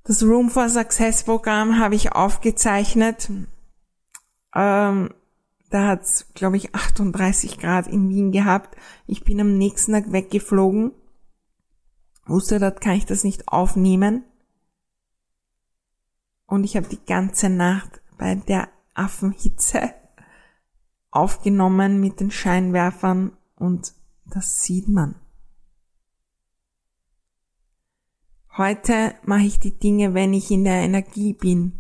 das 0.04 0.24
Room 0.24 0.50
for 0.50 0.68
Success 0.68 1.24
Programm 1.24 1.80
habe 1.80 1.96
ich 1.96 2.12
aufgezeichnet 2.12 3.30
ähm, 4.56 5.14
da 5.70 5.88
hat's, 5.88 6.28
glaube 6.34 6.58
ich, 6.58 6.74
38 6.74 7.60
Grad 7.60 7.88
in 7.88 8.10
Wien 8.10 8.32
gehabt. 8.32 8.76
Ich 9.06 9.24
bin 9.24 9.40
am 9.40 9.58
nächsten 9.58 9.94
Tag 9.94 10.12
weggeflogen. 10.12 10.92
Wusste, 12.26 12.60
dort 12.60 12.82
kann 12.82 12.96
ich 12.96 13.06
das 13.06 13.24
nicht 13.24 13.48
aufnehmen. 13.48 14.24
Und 16.46 16.64
ich 16.64 16.76
habe 16.76 16.88
die 16.88 17.04
ganze 17.06 17.50
Nacht 17.50 18.02
bei 18.18 18.36
der 18.36 18.70
Affenhitze 18.96 19.94
aufgenommen 21.12 22.00
mit 22.00 22.20
den 22.20 22.32
Scheinwerfern 22.32 23.36
und 23.56 23.94
das 24.26 24.64
sieht 24.64 24.88
man. 24.88 25.16
Heute 28.58 29.16
mache 29.24 29.44
ich 29.44 29.60
die 29.60 29.78
Dinge, 29.78 30.14
wenn 30.14 30.34
ich 30.34 30.52
in 30.52 30.64
der 30.64 30.82
Energie 30.82 31.34
bin. 31.34 31.80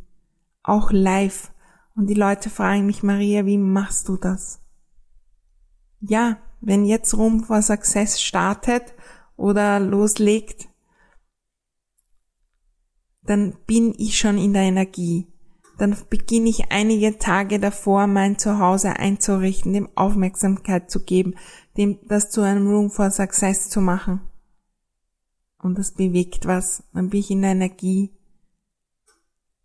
Auch 0.63 0.91
live 0.91 1.51
und 1.99 2.07
die 2.07 2.13
Leute 2.13 2.49
fragen 2.49 2.85
mich, 2.85 3.03
Maria, 3.03 3.45
wie 3.45 3.57
machst 3.57 4.07
du 4.07 4.15
das? 4.15 4.61
Ja, 5.99 6.37
wenn 6.61 6.85
jetzt 6.85 7.13
Room 7.13 7.43
for 7.43 7.61
Success 7.61 8.21
startet 8.21 8.93
oder 9.35 9.81
loslegt, 9.81 10.69
dann 13.21 13.57
bin 13.67 13.93
ich 13.97 14.17
schon 14.17 14.37
in 14.37 14.53
der 14.53 14.61
Energie. 14.61 15.27
dann 15.77 15.95
beginne 16.09 16.49
ich 16.49 16.71
einige 16.71 17.17
Tage 17.17 17.59
davor, 17.59 18.07
mein 18.07 18.37
Zuhause 18.37 18.97
einzurichten, 18.97 19.73
dem 19.73 19.89
Aufmerksamkeit 19.95 20.89
zu 20.89 21.01
geben, 21.01 21.35
dem 21.75 21.99
das 22.07 22.29
zu 22.29 22.41
einem 22.41 22.67
Room 22.67 22.91
for 22.91 23.11
Success 23.11 23.69
zu 23.69 23.81
machen. 23.81 24.21
Und 25.61 25.77
das 25.77 25.91
bewegt 25.93 26.45
was, 26.45 26.83
dann 26.93 27.09
bin 27.09 27.19
ich 27.19 27.31
in 27.31 27.41
der 27.41 27.51
Energie. 27.51 28.11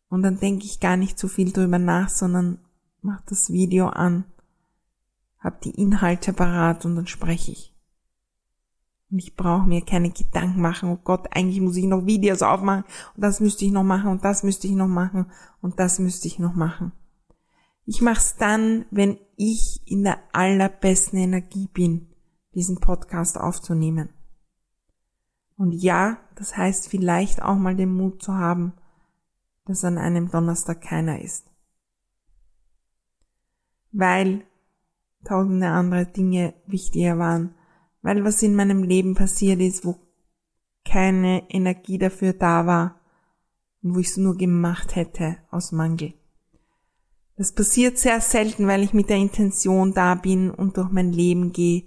Und 0.08 0.22
dann 0.22 0.38
denke 0.38 0.64
ich 0.64 0.80
gar 0.80 0.96
nicht 0.96 1.18
so 1.18 1.28
viel 1.28 1.52
drüber 1.52 1.78
nach, 1.78 2.08
sondern 2.08 2.58
mach 3.02 3.20
das 3.22 3.50
Video 3.50 3.88
an, 3.88 4.24
hab 5.38 5.60
die 5.60 5.70
Inhalte 5.80 6.32
parat 6.32 6.84
und 6.84 6.96
dann 6.96 7.06
spreche 7.06 7.52
ich. 7.52 7.74
Und 9.10 9.18
ich 9.18 9.36
brauche 9.36 9.68
mir 9.68 9.84
keine 9.84 10.10
Gedanken 10.10 10.60
machen, 10.60 10.88
oh 10.88 10.98
Gott, 11.02 11.28
eigentlich 11.30 11.60
muss 11.60 11.76
ich 11.76 11.84
noch 11.84 12.06
Videos 12.06 12.42
aufmachen 12.42 12.84
und 13.14 13.22
das 13.22 13.40
müsste 13.40 13.64
ich 13.64 13.70
noch 13.70 13.84
machen 13.84 14.10
und 14.10 14.24
das 14.24 14.42
müsste 14.42 14.66
ich 14.66 14.72
noch 14.72 14.88
machen 14.88 15.26
und 15.60 15.78
das 15.78 15.98
müsste 15.98 16.26
ich 16.26 16.38
noch 16.38 16.54
machen. 16.54 16.92
Ich 17.86 18.00
mache 18.00 18.18
es 18.18 18.36
dann, 18.36 18.86
wenn 18.90 19.18
ich 19.36 19.82
in 19.84 20.04
der 20.04 20.18
allerbesten 20.32 21.18
Energie 21.18 21.68
bin, 21.72 22.08
diesen 22.54 22.80
Podcast 22.80 23.38
aufzunehmen. 23.38 24.08
Und 25.56 25.72
ja, 25.72 26.18
das 26.34 26.56
heißt 26.56 26.88
vielleicht 26.88 27.42
auch 27.42 27.56
mal 27.56 27.76
den 27.76 27.94
Mut 27.94 28.22
zu 28.22 28.34
haben, 28.34 28.72
dass 29.66 29.84
an 29.84 29.98
einem 29.98 30.30
Donnerstag 30.30 30.80
keiner 30.80 31.20
ist. 31.20 31.46
Weil 33.92 34.44
tausende 35.24 35.68
andere 35.68 36.06
Dinge 36.06 36.54
wichtiger 36.66 37.18
waren 37.18 37.54
weil 38.04 38.22
was 38.22 38.42
in 38.42 38.54
meinem 38.54 38.82
Leben 38.82 39.14
passiert 39.14 39.60
ist, 39.60 39.86
wo 39.86 39.96
keine 40.84 41.50
Energie 41.50 41.96
dafür 41.96 42.34
da 42.34 42.66
war 42.66 43.00
und 43.82 43.94
wo 43.94 43.98
ich 43.98 44.08
es 44.08 44.18
nur 44.18 44.36
gemacht 44.36 44.94
hätte 44.94 45.38
aus 45.50 45.72
Mangel. 45.72 46.12
Das 47.36 47.52
passiert 47.52 47.96
sehr 47.96 48.20
selten, 48.20 48.66
weil 48.66 48.82
ich 48.82 48.92
mit 48.92 49.08
der 49.08 49.16
Intention 49.16 49.94
da 49.94 50.14
bin 50.16 50.50
und 50.50 50.76
durch 50.76 50.90
mein 50.90 51.12
Leben 51.12 51.52
gehe, 51.52 51.84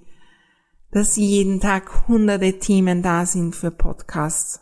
dass 0.90 1.18
jeden 1.18 1.60
Tag 1.60 2.08
hunderte 2.08 2.58
Themen 2.58 3.04
da 3.04 3.28
sind 3.28 3.56
für 3.56 3.70
Podcasts. 3.70 4.60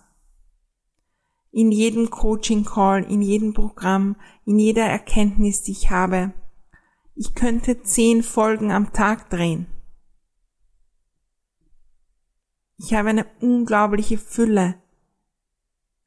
In 1.55 1.71
jedem 1.71 2.09
Coaching 2.09 2.65
Call, 2.65 3.05
in 3.09 3.21
jedem 3.21 3.53
Programm, 3.53 4.17
in 4.43 4.59
jeder 4.59 4.87
Erkenntnis, 4.87 5.61
die 5.61 5.71
ich 5.71 5.89
habe. 5.89 6.33
Ich 7.15 7.33
könnte 7.33 7.81
zehn 7.81 8.23
Folgen 8.23 8.73
am 8.73 8.91
Tag 8.91 9.29
drehen. 9.29 9.65
Ich 12.77 12.93
habe 12.93 13.07
eine 13.07 13.25
unglaubliche 13.39 14.17
Fülle, 14.17 14.75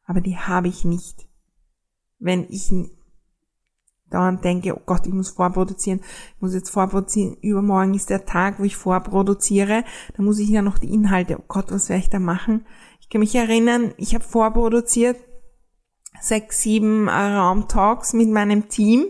aber 0.04 0.20
die 0.20 0.36
habe 0.36 0.68
ich 0.68 0.84
nicht. 0.84 1.26
Wenn 2.18 2.44
ich 2.50 2.70
dauernd 4.10 4.44
denke, 4.44 4.76
oh 4.76 4.82
Gott, 4.84 5.06
ich 5.06 5.14
muss 5.14 5.30
vorproduzieren, 5.30 6.00
ich 6.36 6.42
muss 6.42 6.52
jetzt 6.52 6.68
vorproduzieren, 6.68 7.38
übermorgen 7.40 7.94
ist 7.94 8.10
der 8.10 8.26
Tag, 8.26 8.58
wo 8.58 8.64
ich 8.64 8.76
vorproduziere, 8.76 9.82
dann 10.14 10.26
muss 10.26 10.40
ich 10.40 10.50
ja 10.50 10.60
noch 10.60 10.76
die 10.76 10.92
Inhalte, 10.92 11.38
oh 11.38 11.44
Gott, 11.48 11.70
was 11.70 11.88
werde 11.88 12.02
ich 12.02 12.10
da 12.10 12.18
machen? 12.18 12.66
Ich 13.00 13.08
kann 13.08 13.20
mich 13.20 13.34
erinnern, 13.34 13.94
ich 13.96 14.14
habe 14.14 14.24
vorproduziert 14.24 15.16
sechs, 16.20 16.62
sieben 16.62 17.08
Raumtalks 17.08 18.12
mit 18.12 18.28
meinem 18.28 18.68
Team 18.68 19.06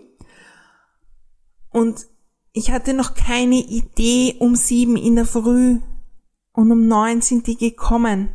und 1.71 2.07
ich 2.53 2.71
hatte 2.71 2.95
noch 2.95 3.15
keine 3.15 3.57
Idee 3.57 4.37
um 4.41 4.57
sieben 4.57 4.97
in 4.97 5.17
der 5.17 5.27
Früh, 5.27 5.81
und 6.59 6.73
um 6.73 6.89
neun 6.89 7.21
sind 7.21 7.47
die 7.47 7.57
gekommen. 7.57 8.31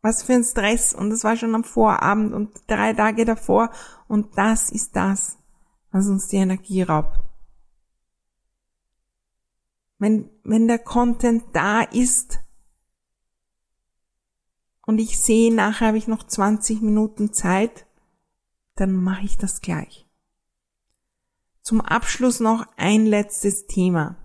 Was 0.00 0.22
für 0.22 0.32
ein 0.32 0.44
Stress. 0.44 0.94
Und 0.94 1.10
das 1.10 1.24
war 1.24 1.36
schon 1.36 1.54
am 1.54 1.62
Vorabend 1.62 2.32
und 2.32 2.58
drei 2.68 2.94
Tage 2.94 3.26
davor. 3.26 3.68
Und 4.08 4.38
das 4.38 4.70
ist 4.70 4.96
das, 4.96 5.36
was 5.90 6.06
uns 6.06 6.28
die 6.28 6.36
Energie 6.36 6.80
raubt. 6.80 7.20
Wenn, 9.98 10.30
wenn 10.42 10.68
der 10.68 10.78
Content 10.78 11.44
da 11.52 11.82
ist 11.82 12.40
und 14.90 14.98
ich 14.98 15.20
sehe, 15.20 15.54
nachher 15.54 15.86
habe 15.86 15.98
ich 15.98 16.08
noch 16.08 16.24
20 16.24 16.82
Minuten 16.82 17.32
Zeit, 17.32 17.86
dann 18.74 18.92
mache 18.92 19.24
ich 19.24 19.38
das 19.38 19.60
gleich. 19.60 20.04
Zum 21.62 21.80
Abschluss 21.80 22.40
noch 22.40 22.66
ein 22.76 23.06
letztes 23.06 23.68
Thema 23.68 24.16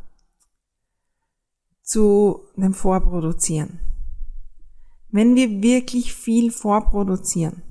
zu 1.84 2.48
dem 2.56 2.74
Vorproduzieren. 2.74 3.80
Wenn 5.10 5.36
wir 5.36 5.62
wirklich 5.62 6.16
viel 6.16 6.50
vorproduzieren, 6.50 7.62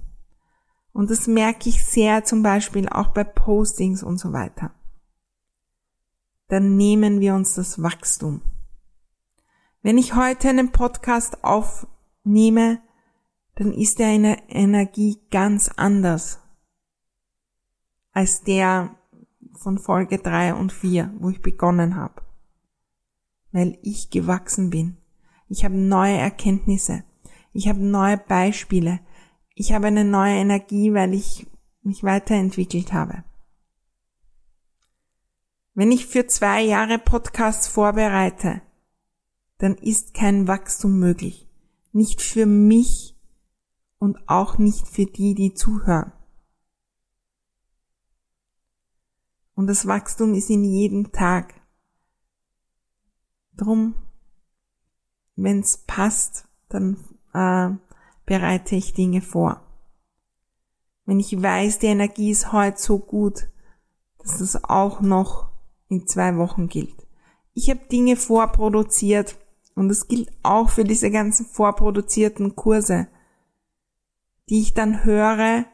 und 0.92 1.10
das 1.10 1.26
merke 1.26 1.68
ich 1.68 1.84
sehr 1.84 2.22
zum 2.22 2.44
Beispiel 2.44 2.88
auch 2.88 3.08
bei 3.08 3.24
Postings 3.24 4.04
und 4.04 4.18
so 4.18 4.32
weiter, 4.32 4.70
dann 6.46 6.76
nehmen 6.76 7.18
wir 7.18 7.34
uns 7.34 7.56
das 7.56 7.82
Wachstum. 7.82 8.40
Wenn 9.82 9.98
ich 9.98 10.14
heute 10.14 10.48
einen 10.48 10.70
Podcast 10.70 11.42
aufnehme, 12.24 12.80
dann 13.54 13.72
ist 13.72 13.98
der 13.98 14.14
in 14.14 14.22
der 14.24 14.38
Energie 14.48 15.20
ganz 15.30 15.70
anders 15.76 16.40
als 18.12 18.42
der 18.42 18.96
von 19.54 19.78
Folge 19.78 20.18
drei 20.18 20.54
und 20.54 20.72
vier, 20.72 21.12
wo 21.18 21.30
ich 21.30 21.42
begonnen 21.42 21.96
habe 21.96 22.24
weil 23.54 23.78
ich 23.82 24.10
gewachsen 24.10 24.68
bin. 24.68 24.96
Ich 25.48 25.64
habe 25.64 25.76
neue 25.76 26.16
Erkenntnisse. 26.16 27.04
Ich 27.52 27.68
habe 27.68 27.78
neue 27.78 28.18
Beispiele. 28.18 28.98
Ich 29.54 29.72
habe 29.72 29.86
eine 29.86 30.04
neue 30.04 30.34
Energie, 30.34 30.92
weil 30.92 31.14
ich 31.14 31.46
mich 31.80 32.02
weiterentwickelt 32.02 32.92
habe. 32.92 33.22
Wenn 35.72 35.92
ich 35.92 36.06
für 36.06 36.26
zwei 36.26 36.62
Jahre 36.62 36.98
Podcasts 36.98 37.68
vorbereite, 37.68 38.60
dann 39.58 39.76
ist 39.76 40.14
kein 40.14 40.48
Wachstum 40.48 40.98
möglich. 40.98 41.43
Nicht 41.94 42.20
für 42.20 42.44
mich 42.44 43.16
und 44.00 44.28
auch 44.28 44.58
nicht 44.58 44.88
für 44.88 45.06
die, 45.06 45.36
die 45.36 45.54
zuhören. 45.54 46.12
Und 49.54 49.68
das 49.68 49.86
Wachstum 49.86 50.34
ist 50.34 50.50
in 50.50 50.64
jedem 50.64 51.12
Tag. 51.12 51.54
Drum, 53.56 53.94
wenn's 55.36 55.84
passt, 55.86 56.48
dann 56.68 56.96
äh, 57.32 57.70
bereite 58.26 58.74
ich 58.74 58.94
Dinge 58.94 59.20
vor. 59.20 59.62
Wenn 61.06 61.20
ich 61.20 61.40
weiß, 61.40 61.78
die 61.78 61.86
Energie 61.86 62.32
ist 62.32 62.50
heute 62.50 62.80
so 62.80 62.98
gut, 62.98 63.46
dass 64.18 64.38
das 64.38 64.64
auch 64.64 65.00
noch 65.00 65.52
in 65.86 66.08
zwei 66.08 66.36
Wochen 66.38 66.66
gilt. 66.66 67.06
Ich 67.52 67.70
habe 67.70 67.86
Dinge 67.86 68.16
vorproduziert 68.16 69.36
und 69.74 69.88
das 69.88 70.08
gilt 70.08 70.30
auch 70.42 70.70
für 70.70 70.84
diese 70.84 71.10
ganzen 71.10 71.46
vorproduzierten 71.46 72.56
Kurse, 72.56 73.08
die 74.48 74.60
ich 74.60 74.74
dann 74.74 75.04
höre 75.04 75.64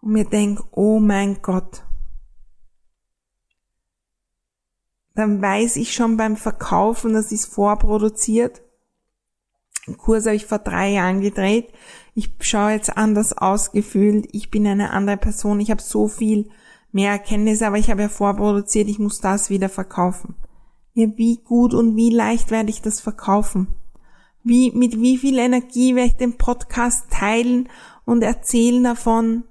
und 0.00 0.12
mir 0.12 0.24
denke, 0.24 0.64
oh 0.72 0.98
mein 0.98 1.42
Gott, 1.42 1.84
dann 5.14 5.40
weiß 5.40 5.76
ich 5.76 5.94
schon 5.94 6.16
beim 6.16 6.36
Verkaufen, 6.36 7.14
das 7.14 7.32
ist 7.32 7.46
vorproduziert. 7.46 8.62
Den 9.86 9.96
Kurs 9.96 10.26
habe 10.26 10.36
ich 10.36 10.46
vor 10.46 10.58
drei 10.58 10.90
Jahren 10.90 11.20
gedreht. 11.20 11.72
Ich 12.14 12.34
schaue 12.40 12.72
jetzt 12.72 12.96
anders 12.96 13.36
ausgefühlt. 13.36 14.28
Ich 14.32 14.50
bin 14.50 14.66
eine 14.66 14.90
andere 14.90 15.16
Person. 15.16 15.60
Ich 15.60 15.70
habe 15.70 15.80
so 15.80 16.08
viel 16.08 16.50
mehr 16.90 17.12
Erkenntnisse, 17.12 17.66
aber 17.66 17.78
ich 17.78 17.88
habe 17.88 18.02
ja 18.02 18.08
vorproduziert. 18.08 18.88
Ich 18.88 18.98
muss 18.98 19.20
das 19.20 19.48
wieder 19.48 19.68
verkaufen. 19.68 20.34
Ja, 20.96 21.06
wie 21.16 21.36
gut 21.36 21.74
und 21.74 21.94
wie 21.94 22.10
leicht 22.10 22.50
werde 22.50 22.70
ich 22.70 22.82
das 22.82 23.00
verkaufen? 23.00 23.68
Wie, 24.42 24.70
mit 24.70 25.00
wie 25.00 25.18
viel 25.18 25.38
Energie 25.38 25.94
werde 25.94 26.08
ich 26.08 26.16
den 26.16 26.38
Podcast 26.38 27.10
teilen 27.10 27.68
und 28.04 28.22
erzählen 28.22 28.82
davon, 28.82 29.44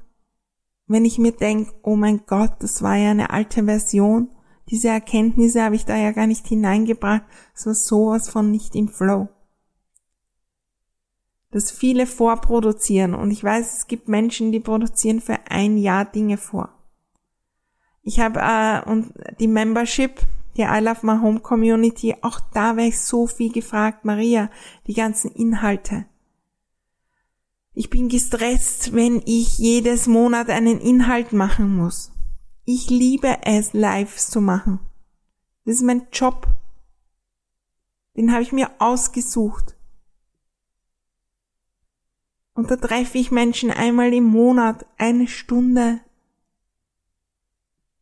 wenn 0.88 1.06
ich 1.06 1.18
mir 1.18 1.32
denke, 1.32 1.74
oh 1.84 1.96
mein 1.96 2.22
Gott, 2.26 2.54
das 2.60 2.82
war 2.82 2.96
ja 2.96 3.12
eine 3.12 3.30
alte 3.30 3.64
Version 3.66 4.30
diese 4.70 4.90
Erkenntnisse 4.90 5.62
habe 5.62 5.76
ich 5.76 5.86
da 5.86 5.96
ja 5.96 6.12
gar 6.12 6.28
nicht 6.28 6.48
hineingebracht. 6.48 7.24
Es 7.54 7.66
war 7.66 7.76
sowas 7.76 8.30
von 8.30 8.50
nicht 8.52 8.76
im 8.76 8.90
Flow. 8.90 9.30
Dass 11.52 11.72
viele 11.72 12.08
vorproduzieren 12.08 13.14
und 13.14 13.32
ich 13.32 13.44
weiß, 13.44 13.78
es 13.78 13.88
gibt 13.88 14.10
Menschen, 14.10 14.52
die 14.52 14.60
produzieren 14.60 15.22
für 15.22 15.38
ein 15.50 15.78
Jahr 15.78 16.06
Dinge 16.06 16.38
vor. 16.38 16.70
Ich 18.02 18.20
habe 18.20 18.40
äh, 18.42 18.90
und 18.90 19.14
die 19.40 19.48
Membership, 19.48 20.20
die 20.58 20.62
I 20.62 20.80
Love 20.80 21.06
My 21.06 21.20
Home 21.20 21.40
Community, 21.40 22.16
auch 22.22 22.40
da 22.54 22.78
wäre 22.78 22.88
ich 22.88 23.00
so 23.00 23.28
viel 23.28 23.52
gefragt, 23.52 24.06
Maria, 24.06 24.50
die 24.88 24.94
ganzen 24.94 25.32
Inhalte. 25.32 26.06
Ich 27.74 27.90
bin 27.90 28.08
gestresst, 28.08 28.94
wenn 28.94 29.22
ich 29.26 29.58
jedes 29.58 30.08
Monat 30.08 30.50
einen 30.50 30.80
Inhalt 30.80 31.34
machen 31.34 31.76
muss. 31.76 32.12
Ich 32.64 32.90
liebe 32.90 33.40
es, 33.44 33.74
Lives 33.74 34.30
zu 34.30 34.40
machen. 34.40 34.80
Das 35.66 35.76
ist 35.76 35.84
mein 35.84 36.08
Job. 36.12 36.48
Den 38.16 38.32
habe 38.32 38.44
ich 38.44 38.54
mir 38.54 38.72
ausgesucht. 38.80 39.76
Und 42.54 42.72
da 42.72 42.78
treffe 42.78 43.18
ich 43.18 43.32
Menschen 43.32 43.72
einmal 43.72 44.14
im 44.14 44.24
Monat, 44.24 44.86
eine 44.98 45.28
Stunde. 45.28 46.00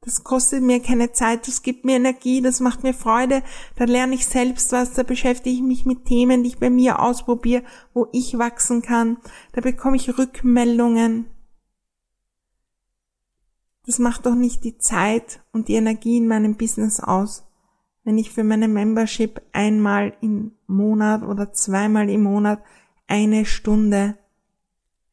Das 0.05 0.23
kostet 0.23 0.63
mir 0.63 0.81
keine 0.81 1.13
Zeit, 1.13 1.47
das 1.47 1.61
gibt 1.61 1.85
mir 1.85 1.95
Energie, 1.95 2.41
das 2.41 2.59
macht 2.59 2.83
mir 2.83 2.93
Freude, 2.93 3.41
da 3.75 3.85
lerne 3.85 4.15
ich 4.15 4.27
selbst 4.27 4.71
was, 4.73 4.93
da 4.93 5.03
beschäftige 5.03 5.55
ich 5.55 5.61
mich 5.61 5.85
mit 5.85 6.05
Themen, 6.05 6.43
die 6.43 6.49
ich 6.49 6.59
bei 6.59 6.69
mir 6.69 7.01
ausprobiere, 7.01 7.63
wo 7.93 8.07
ich 8.11 8.37
wachsen 8.37 8.81
kann, 8.81 9.17
da 9.53 9.61
bekomme 9.61 9.95
ich 9.95 10.17
Rückmeldungen. 10.17 11.27
Das 13.85 13.99
macht 13.99 14.25
doch 14.25 14.35
nicht 14.35 14.63
die 14.63 14.77
Zeit 14.77 15.41
und 15.51 15.67
die 15.67 15.75
Energie 15.75 16.17
in 16.17 16.27
meinem 16.27 16.55
Business 16.55 16.99
aus, 16.99 17.45
wenn 18.03 18.17
ich 18.17 18.31
für 18.31 18.43
meine 18.43 18.67
Membership 18.67 19.41
einmal 19.53 20.13
im 20.21 20.51
Monat 20.67 21.23
oder 21.23 21.53
zweimal 21.53 22.09
im 22.09 22.23
Monat 22.23 22.61
eine 23.07 23.45
Stunde 23.45 24.17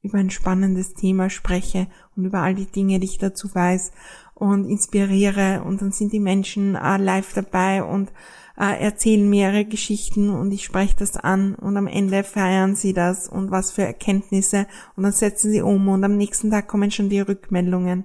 über 0.03 0.19
ein 0.19 0.31
spannendes 0.31 0.95
Thema 0.95 1.31
spreche 1.31 1.89
und 2.17 2.25
über 2.25 2.41
all 2.41 2.55
die 2.55 2.67
Dinge, 2.67 2.99
die 3.01 3.07
ich 3.07 3.19
dazu 3.19 3.55
weiß 3.55 3.93
und 4.41 4.65
inspiriere 4.65 5.63
und 5.65 5.83
dann 5.83 5.93
sind 5.93 6.13
die 6.13 6.19
Menschen 6.19 6.75
äh, 6.75 6.97
live 6.97 7.35
dabei 7.35 7.85
und 7.85 8.11
äh, 8.59 8.81
erzählen 8.81 9.29
mir 9.29 9.53
ihre 9.53 9.67
Geschichten 9.67 10.31
und 10.31 10.51
ich 10.51 10.65
spreche 10.65 10.97
das 10.99 11.17
an 11.19 11.55
und 11.55 11.77
am 11.77 11.87
Ende 11.87 12.25
feiern 12.25 12.75
sie 12.75 12.95
das 12.95 13.29
und 13.29 13.51
was 13.51 13.71
für 13.71 13.83
Erkenntnisse 13.83 14.67
und 14.97 15.03
dann 15.03 15.13
setzen 15.13 15.53
sie 15.53 15.61
um 15.61 15.87
und 15.89 16.03
am 16.05 16.17
nächsten 16.17 16.51
Tag 16.51 16.69
kommen 16.69 16.91
schon 16.91 17.11
die 17.11 17.21
Rückmeldungen. 17.21 18.05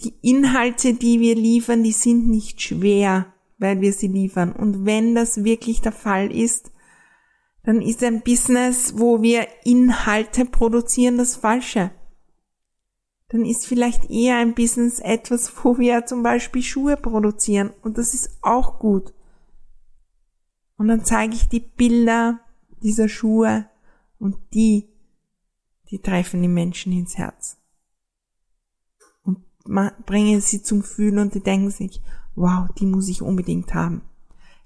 Die 0.00 0.14
Inhalte, 0.22 0.94
die 0.94 1.20
wir 1.20 1.36
liefern, 1.36 1.84
die 1.84 1.92
sind 1.92 2.28
nicht 2.28 2.60
schwer, 2.60 3.32
weil 3.58 3.80
wir 3.80 3.92
sie 3.92 4.06
liefern. 4.06 4.52
Und 4.52 4.84
wenn 4.84 5.16
das 5.16 5.42
wirklich 5.42 5.80
der 5.80 5.90
Fall 5.90 6.30
ist, 6.30 6.70
dann 7.62 7.82
ist 7.82 8.02
ein 8.02 8.22
Business, 8.22 8.94
wo 8.96 9.22
wir 9.22 9.46
Inhalte 9.64 10.44
produzieren, 10.44 11.18
das 11.18 11.36
Falsche. 11.36 11.90
Dann 13.28 13.44
ist 13.44 13.66
vielleicht 13.66 14.10
eher 14.10 14.38
ein 14.38 14.54
Business 14.54 15.00
etwas, 15.00 15.52
wo 15.62 15.78
wir 15.78 16.06
zum 16.06 16.22
Beispiel 16.22 16.62
Schuhe 16.62 16.96
produzieren 16.96 17.70
und 17.82 17.98
das 17.98 18.14
ist 18.14 18.38
auch 18.42 18.78
gut. 18.78 19.12
Und 20.78 20.88
dann 20.88 21.04
zeige 21.04 21.34
ich 21.34 21.48
die 21.48 21.60
Bilder 21.60 22.40
dieser 22.82 23.08
Schuhe 23.08 23.68
und 24.18 24.36
die, 24.54 24.88
die 25.90 26.00
treffen 26.00 26.40
die 26.40 26.48
Menschen 26.48 26.92
ins 26.92 27.18
Herz. 27.18 27.58
Und 29.22 29.44
bringen 30.06 30.40
sie 30.40 30.62
zum 30.62 30.82
Fühlen 30.82 31.18
und 31.18 31.34
die 31.34 31.42
denken 31.42 31.70
sich, 31.70 32.00
wow, 32.34 32.68
die 32.78 32.86
muss 32.86 33.08
ich 33.08 33.20
unbedingt 33.20 33.74
haben. 33.74 34.07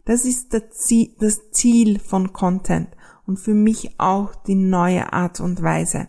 Das 0.04 0.24
ist 0.24 0.52
das 0.52 1.50
Ziel 1.50 1.98
von 1.98 2.32
Content 2.32 2.88
und 3.26 3.38
für 3.38 3.54
mich 3.54 3.98
auch 3.98 4.34
die 4.34 4.56
neue 4.56 5.12
Art 5.12 5.40
und 5.40 5.62
Weise. 5.62 6.08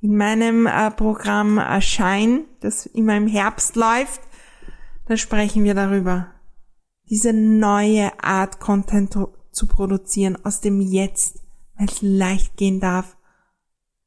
In 0.00 0.16
meinem 0.16 0.66
äh, 0.66 0.90
Programm 0.90 1.60
Shine, 1.80 2.44
das 2.60 2.86
immer 2.86 3.16
im 3.16 3.26
Herbst 3.26 3.76
läuft, 3.76 4.20
da 5.06 5.16
sprechen 5.16 5.64
wir 5.64 5.74
darüber, 5.74 6.28
diese 7.08 7.32
neue 7.32 8.22
Art 8.22 8.60
Content 8.60 9.12
zu 9.12 9.66
produzieren 9.66 10.36
aus 10.44 10.60
dem 10.60 10.80
Jetzt, 10.80 11.40
weil 11.76 11.88
es 11.88 12.02
leicht 12.02 12.56
gehen 12.56 12.80
darf 12.80 13.16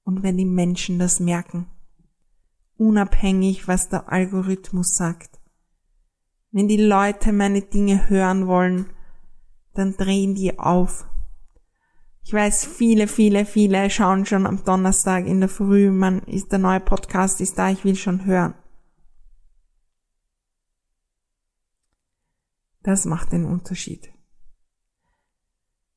und 0.03 0.23
wenn 0.23 0.37
die 0.37 0.45
Menschen 0.45 0.99
das 0.99 1.19
merken. 1.19 1.67
Unabhängig, 2.77 3.67
was 3.67 3.89
der 3.89 4.11
Algorithmus 4.11 4.95
sagt. 4.95 5.39
Wenn 6.51 6.67
die 6.67 6.81
Leute 6.81 7.31
meine 7.31 7.61
Dinge 7.61 8.09
hören 8.09 8.47
wollen, 8.47 8.87
dann 9.73 9.95
drehen 9.95 10.35
die 10.35 10.59
auf. 10.59 11.05
Ich 12.23 12.33
weiß, 12.33 12.65
viele, 12.65 13.07
viele, 13.07 13.45
viele 13.45 13.89
schauen 13.89 14.25
schon 14.25 14.45
am 14.45 14.63
Donnerstag 14.63 15.25
in 15.25 15.39
der 15.39 15.49
Früh, 15.49 15.89
man 15.89 16.19
ist 16.23 16.51
der 16.51 16.59
neue 16.59 16.79
Podcast 16.79 17.41
ist 17.41 17.57
da, 17.57 17.69
ich 17.69 17.83
will 17.83 17.95
schon 17.95 18.25
hören. 18.25 18.53
Das 22.83 23.05
macht 23.05 23.31
den 23.31 23.45
Unterschied. 23.45 24.11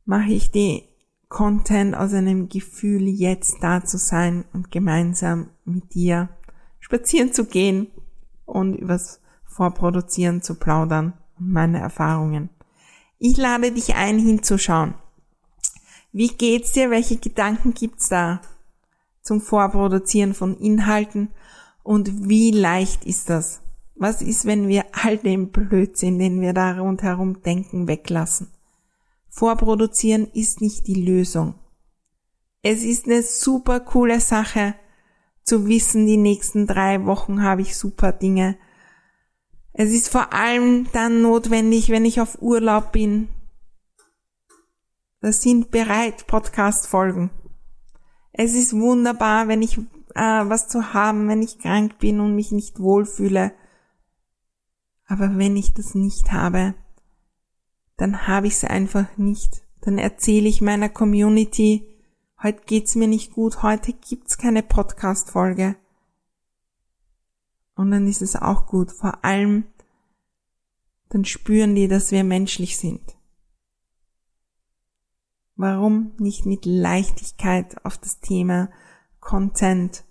Mache 0.05 0.33
ich 0.33 0.51
die 0.51 0.85
Content 1.29 1.95
aus 1.95 2.13
einem 2.13 2.49
Gefühl, 2.49 3.09
jetzt 3.09 3.57
da 3.63 3.85
zu 3.85 3.99
sein 3.99 4.45
und 4.53 4.71
gemeinsam 4.71 5.51
mit 5.65 5.95
dir 5.95 6.29
spazieren 6.79 7.33
zu 7.33 7.47
gehen 7.47 7.89
und 8.45 8.75
übers 8.75 9.21
Vorproduzieren 9.45 10.43
zu 10.43 10.57
plaudern 10.57 11.15
und 11.39 11.51
meine 11.51 11.81
Erfahrungen. 11.81 12.51
Ich 13.27 13.39
lade 13.39 13.73
dich 13.73 13.95
ein, 13.95 14.19
hinzuschauen. 14.19 14.93
Wie 16.13 16.29
geht's 16.29 16.73
dir? 16.73 16.91
Welche 16.91 17.17
Gedanken 17.17 17.73
gibt's 17.73 18.11
da 18.11 18.43
zum 19.23 19.41
Vorproduzieren 19.41 20.35
von 20.35 20.59
Inhalten? 20.59 21.31
Und 21.83 22.29
wie 22.29 22.51
leicht 22.51 23.07
ist 23.07 23.31
das? 23.31 23.63
Was 23.95 24.21
ist, 24.21 24.45
wenn 24.45 24.69
wir 24.69 24.85
all 24.93 25.17
den 25.17 25.51
Blödsinn, 25.53 26.19
den 26.19 26.43
wir 26.43 26.53
da 26.53 26.79
rundherum 26.79 27.41
denken, 27.41 27.89
weglassen? 27.89 28.49
Vorproduzieren 29.31 30.29
ist 30.35 30.61
nicht 30.61 30.87
die 30.87 31.03
Lösung. 31.03 31.55
Es 32.61 32.85
ist 32.85 33.07
eine 33.07 33.23
super 33.23 33.81
coole 33.81 34.21
Sache 34.21 34.75
zu 35.45 35.67
wissen, 35.67 36.07
die 36.07 36.19
nächsten 36.19 36.67
drei 36.67 37.07
Wochen 37.07 37.43
habe 37.43 37.63
ich 37.63 37.75
super 37.75 38.13
Dinge 38.13 38.59
es 39.77 39.91
ist 39.91 40.09
vor 40.09 40.33
allem 40.33 40.87
dann 40.93 41.21
notwendig, 41.21 41.89
wenn 41.91 42.05
ich 42.05 42.21
auf 42.21 42.41
Urlaub 42.41 42.93
bin. 42.93 43.29
Das 45.21 45.43
sind 45.43 45.73
bereit 45.73 46.29
Podcast-Folgen. 46.29 47.31
Es 48.33 48.55
ist 48.55 48.73
wunderbar, 48.73 49.49
wenn 49.49 49.63
ich 49.63 49.79
äh, 50.15 50.49
was 50.49 50.69
zu 50.69 50.95
haben, 50.95 51.29
wenn 51.29 51.43
ich 51.43 51.59
krank 51.59 51.99
bin 51.99 52.21
und 52.21 52.37
mich 52.37 52.53
nicht 52.53 52.79
wohlfühle. 52.79 53.53
Aber 55.07 55.37
wenn 55.37 55.57
ich 55.57 55.75
das 55.75 55.97
nicht 55.97 56.31
habe, 56.31 56.75
dann 57.97 58.29
habe 58.29 58.47
ich 58.47 58.55
es 58.55 58.65
einfach 58.65 59.17
nicht. 59.17 59.65
Dann 59.81 59.99
erzähle 59.99 60.49
ich 60.49 60.61
meiner 60.61 60.89
Community, 60.89 61.85
heute 62.41 62.63
geht's 62.65 62.95
mir 62.95 63.09
nicht 63.09 63.33
gut, 63.33 63.65
heute 63.65 63.93
gibt's 63.93 64.39
keine 64.39 64.63
Podcast-Folge. 64.63 65.75
Und 67.77 67.91
dann 67.91 68.07
ist 68.07 68.23
es 68.23 68.37
auch 68.37 68.67
gut. 68.67 68.91
Vor 68.91 69.25
allem, 69.25 69.65
dann 71.09 71.25
spüren 71.25 71.75
die, 71.75 71.89
dass 71.89 72.11
wir 72.11 72.25
menschlich 72.25 72.77
sind. 72.77 73.17
Warum 75.57 76.13
nicht 76.19 76.47
mit 76.47 76.67
Leichtigkeit 76.67 77.85
auf 77.85 77.99
das 77.99 78.19
Thema 78.21 78.71
Content 79.21 80.05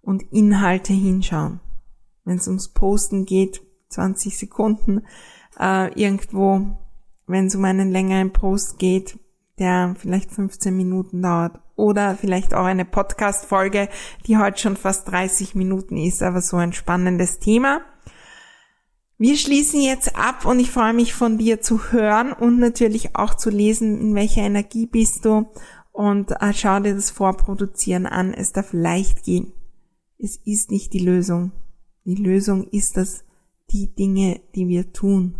und 0.00 0.22
Inhalte 0.32 0.92
hinschauen? 0.92 1.60
Wenn 2.24 2.36
es 2.36 2.46
ums 2.46 2.68
Posten 2.68 3.24
geht, 3.24 3.62
20 3.88 4.38
Sekunden 4.38 5.04
äh, 5.58 5.92
irgendwo, 6.00 6.78
wenn 7.26 7.46
es 7.46 7.56
um 7.56 7.64
einen 7.64 7.90
längeren 7.90 8.32
Post 8.32 8.78
geht, 8.78 9.18
der 9.58 9.94
vielleicht 9.98 10.30
15 10.32 10.76
Minuten 10.76 11.22
dauert 11.22 11.60
oder 11.76 12.16
vielleicht 12.16 12.54
auch 12.54 12.64
eine 12.64 12.84
Podcast-Folge, 12.84 13.88
die 14.26 14.38
heute 14.38 14.58
schon 14.58 14.76
fast 14.76 15.10
30 15.10 15.54
Minuten 15.54 15.96
ist, 15.96 16.22
aber 16.22 16.40
so 16.40 16.56
ein 16.56 16.72
spannendes 16.72 17.38
Thema. 17.38 17.80
Wir 19.18 19.36
schließen 19.36 19.80
jetzt 19.80 20.14
ab 20.16 20.44
und 20.44 20.60
ich 20.60 20.70
freue 20.70 20.92
mich 20.92 21.14
von 21.14 21.38
dir 21.38 21.62
zu 21.62 21.90
hören 21.90 22.32
und 22.32 22.58
natürlich 22.58 23.16
auch 23.16 23.34
zu 23.34 23.48
lesen, 23.48 23.98
in 23.98 24.14
welcher 24.14 24.42
Energie 24.42 24.86
bist 24.86 25.24
du 25.24 25.46
und 25.92 26.32
äh, 26.32 26.52
schau 26.52 26.80
dir 26.80 26.94
das 26.94 27.10
Vorproduzieren 27.10 28.04
an. 28.04 28.34
Es 28.34 28.52
darf 28.52 28.74
leicht 28.74 29.24
gehen. 29.24 29.52
Es 30.18 30.36
ist 30.36 30.70
nicht 30.70 30.92
die 30.92 30.98
Lösung. 30.98 31.52
Die 32.04 32.16
Lösung 32.16 32.68
ist 32.68 32.98
dass 32.98 33.24
die 33.70 33.94
Dinge, 33.94 34.40
die 34.54 34.68
wir 34.68 34.92
tun, 34.92 35.38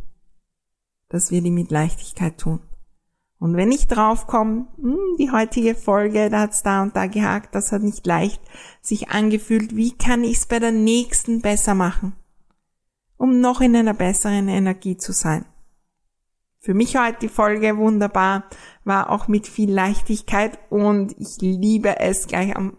dass 1.09 1.31
wir 1.31 1.43
die 1.43 1.51
mit 1.51 1.71
Leichtigkeit 1.71 2.39
tun. 2.39 2.61
Und 3.39 3.57
wenn 3.57 3.71
ich 3.71 3.87
draufkomme, 3.87 4.67
hm, 4.81 4.99
die 5.19 5.31
heutige 5.31 5.75
Folge, 5.75 6.31
da 6.31 6.41
hat's 6.41 6.63
da 6.63 6.83
und 6.83 6.97
da 6.97 7.07
gehakt, 7.07 7.55
das 7.55 7.71
hat 7.71 7.83
nicht 7.83 8.07
leicht 8.07 8.41
sich 8.81 9.11
angefühlt, 9.11 9.77
wie 9.77 9.93
kann 9.93 10.25
ich's 10.25 10.47
bei 10.47 10.59
der 10.59 10.73
nächsten 10.73 11.43
besser 11.43 11.75
machen, 11.75 12.15
um 13.17 13.41
noch 13.41 13.61
in 13.61 13.77
einer 13.77 13.95
besseren 13.95 14.49
Energie 14.49 14.97
zu 14.97 15.13
sein. 15.13 15.45
Für 16.61 16.75
mich 16.75 16.97
heute 16.97 17.19
die 17.21 17.29
Folge 17.29 17.77
wunderbar, 17.77 18.45
war 18.85 19.11
auch 19.11 19.29
mit 19.29 19.47
viel 19.47 19.71
Leichtigkeit 19.71 20.59
und 20.71 21.15
ich 21.19 21.37
liebe 21.41 22.01
es 22.01 22.27
gleich 22.27 22.57
am, 22.57 22.79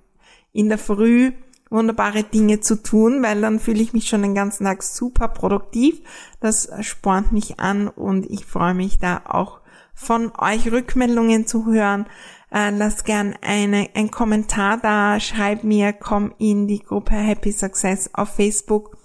in 0.52 0.70
der 0.70 0.78
Früh 0.78 1.32
wunderbare 1.70 2.24
Dinge 2.24 2.60
zu 2.60 2.82
tun, 2.82 3.22
weil 3.24 3.42
dann 3.42 3.60
fühle 3.60 3.82
ich 3.82 3.94
mich 3.94 4.08
schon 4.08 4.22
den 4.22 4.36
ganzen 4.36 4.66
Tag 4.66 4.84
super 4.84 5.28
produktiv. 5.28 6.02
Das 6.40 6.70
spornt 6.82 7.32
mich 7.32 7.60
an 7.60 7.88
und 7.88 8.26
ich 8.26 8.46
freue 8.46 8.74
mich 8.74 9.00
da 9.00 9.22
auch 9.26 9.57
von 9.98 10.32
euch 10.38 10.72
Rückmeldungen 10.72 11.48
zu 11.48 11.66
hören. 11.66 12.06
Äh, 12.52 12.70
lasst 12.70 13.04
gern 13.04 13.36
eine, 13.42 13.90
ein 13.96 14.12
Kommentar 14.12 14.78
da, 14.78 15.20
schreib 15.20 15.64
mir, 15.64 15.92
komm 15.92 16.34
in 16.38 16.68
die 16.68 16.80
Gruppe 16.80 17.16
Happy 17.16 17.52
Success 17.52 18.10
auf 18.14 18.36
Facebook 18.36 18.96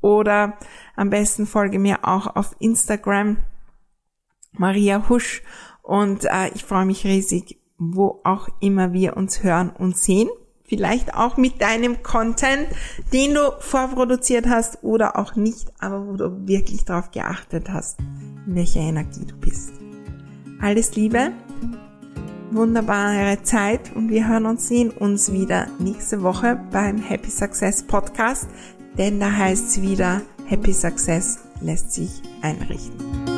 oder 0.00 0.58
am 0.94 1.10
besten 1.10 1.46
folge 1.46 1.78
mir 1.78 2.00
auch 2.02 2.36
auf 2.36 2.54
Instagram 2.58 3.38
Maria 4.52 5.08
Husch 5.08 5.42
Und 5.82 6.26
äh, 6.26 6.48
ich 6.54 6.64
freue 6.64 6.84
mich 6.84 7.04
riesig, 7.04 7.58
wo 7.78 8.20
auch 8.22 8.48
immer 8.60 8.92
wir 8.92 9.16
uns 9.16 9.42
hören 9.42 9.70
und 9.70 9.96
sehen. 9.96 10.28
Vielleicht 10.64 11.14
auch 11.14 11.36
mit 11.36 11.60
deinem 11.60 12.02
Content, 12.02 12.68
den 13.12 13.34
du 13.34 13.40
vorproduziert 13.58 14.46
hast 14.46 14.84
oder 14.84 15.18
auch 15.18 15.34
nicht, 15.34 15.72
aber 15.80 16.06
wo 16.06 16.16
du 16.16 16.46
wirklich 16.46 16.84
darauf 16.84 17.10
geachtet 17.10 17.68
hast, 17.68 17.98
in 18.46 18.54
welcher 18.54 18.80
Energie 18.80 19.26
du 19.26 19.36
bist. 19.36 19.81
Alles 20.62 20.94
Liebe, 20.94 21.32
wunderbare 22.52 23.42
Zeit 23.42 23.90
und 23.96 24.10
wir 24.10 24.28
hören 24.28 24.46
und 24.46 24.60
sehen 24.60 24.92
uns 24.92 25.32
wieder 25.32 25.66
nächste 25.80 26.22
Woche 26.22 26.56
beim 26.70 26.98
Happy 26.98 27.30
Success 27.30 27.82
Podcast, 27.82 28.46
denn 28.96 29.18
da 29.18 29.32
heißt 29.32 29.70
es 29.70 29.82
wieder, 29.82 30.22
Happy 30.46 30.72
Success 30.72 31.40
lässt 31.60 31.92
sich 31.92 32.22
einrichten. 32.42 33.31